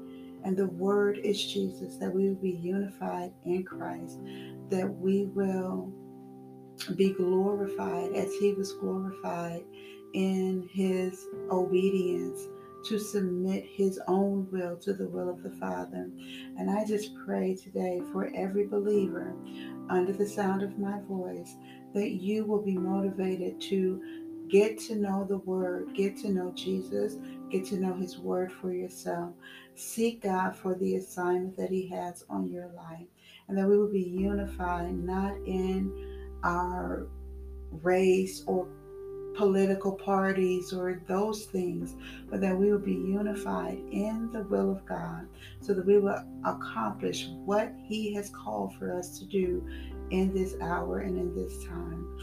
And 0.44 0.56
the 0.56 0.68
Word 0.68 1.18
is 1.18 1.44
Jesus, 1.44 1.98
that 1.98 2.14
we 2.14 2.30
will 2.30 2.36
be 2.36 2.52
unified 2.52 3.32
in 3.46 3.64
Christ, 3.64 4.20
that 4.70 4.88
we 4.88 5.26
will 5.26 5.92
be 6.96 7.14
glorified 7.14 8.14
as 8.14 8.34
He 8.36 8.54
was 8.54 8.74
glorified 8.74 9.64
in 10.14 10.70
His 10.72 11.26
obedience 11.50 12.48
to 12.86 13.00
submit 13.00 13.66
his 13.66 14.00
own 14.08 14.48
will 14.52 14.78
to 14.78 14.94
the 14.94 15.08
will 15.08 15.30
of 15.30 15.44
the 15.44 15.50
Father. 15.52 16.10
And 16.58 16.70
I 16.70 16.86
just 16.86 17.12
pray 17.26 17.56
today 17.56 18.02
for 18.12 18.32
every 18.36 18.68
believer 18.68 19.36
under 19.90 20.14
the 20.14 20.28
sound 20.28 20.62
of 20.62 20.78
my 20.78 21.00
voice 21.08 21.56
that 21.94 22.12
you 22.12 22.46
will 22.46 22.62
be 22.62 22.78
motivated 22.78 23.60
to 23.62 24.02
get 24.50 24.80
to 24.80 24.96
know 24.96 25.26
the 25.28 25.38
Word, 25.40 25.94
get 25.96 26.18
to 26.18 26.30
know 26.30 26.52
Jesus, 26.56 27.18
get 27.50 27.66
to 27.66 27.78
know 27.78 27.94
His 27.94 28.18
Word 28.18 28.52
for 28.52 28.72
yourself. 28.72 29.34
Seek 29.76 30.24
God 30.24 30.56
for 30.56 30.76
the 30.76 30.96
assignment 30.96 31.58
that 31.58 31.70
He 31.70 31.88
has 31.88 32.24
on 32.30 32.52
your 32.52 32.70
life, 32.76 33.08
and 33.48 33.58
that 33.58 33.68
we 33.68 33.78
will 33.78 33.92
be 33.92 34.02
unified 34.02 34.94
not 34.94 35.36
in 35.46 35.92
our 36.44 37.08
race 37.72 38.44
or 38.46 38.68
political 39.36 39.92
parties 39.92 40.74
or 40.74 41.02
those 41.08 41.46
things, 41.46 41.96
but 42.30 42.42
that 42.42 42.56
we 42.56 42.72
will 42.72 42.80
be 42.80 42.94
unified 42.94 43.80
in 43.92 44.30
the 44.32 44.44
will 44.44 44.72
of 44.72 44.86
God 44.86 45.28
so 45.62 45.74
that 45.74 45.86
we 45.86 45.98
will 46.00 46.24
accomplish 46.46 47.28
what 47.46 47.74
He 47.84 48.14
has 48.14 48.30
called 48.30 48.76
for 48.76 48.94
us 48.94 49.18
to 49.20 49.26
do 49.26 49.68
in 50.12 50.34
this 50.34 50.56
hour 50.62 51.00
and 51.00 51.18
in 51.18 51.36
this 51.36 51.66
time. 51.66 52.20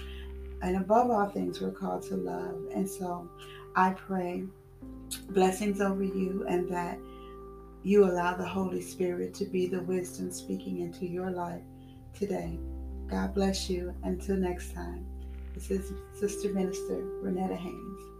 And 0.63 0.77
above 0.77 1.11
all 1.11 1.29
things, 1.29 1.61
we're 1.61 1.73
called 1.73 2.03
to 2.05 2.17
love. 2.17 2.57
And 2.75 2.89
so 2.89 3.29
I 3.75 3.91
pray 3.91 4.45
blessings 5.31 5.81
over 5.81 6.05
you 6.05 6.45
and 6.49 6.69
that 6.71 6.99
you 7.83 8.05
allow 8.05 8.37
the 8.37 8.47
Holy 8.47 8.81
Spirit 8.81 9.35
to 9.35 9.45
be 9.45 9.67
the 9.67 9.83
wisdom 9.83 10.31
speaking 10.31 10.81
into 10.81 11.05
your 11.07 11.31
life 11.31 11.63
today. 12.15 12.59
God 13.11 13.35
bless 13.35 13.69
you. 13.69 13.93
Until 14.05 14.37
next 14.37 14.73
time. 14.73 15.05
This 15.55 15.71
is 15.71 15.93
Sister 16.15 16.49
Minister 16.49 17.05
Renetta 17.23 17.57
Haynes. 17.57 18.12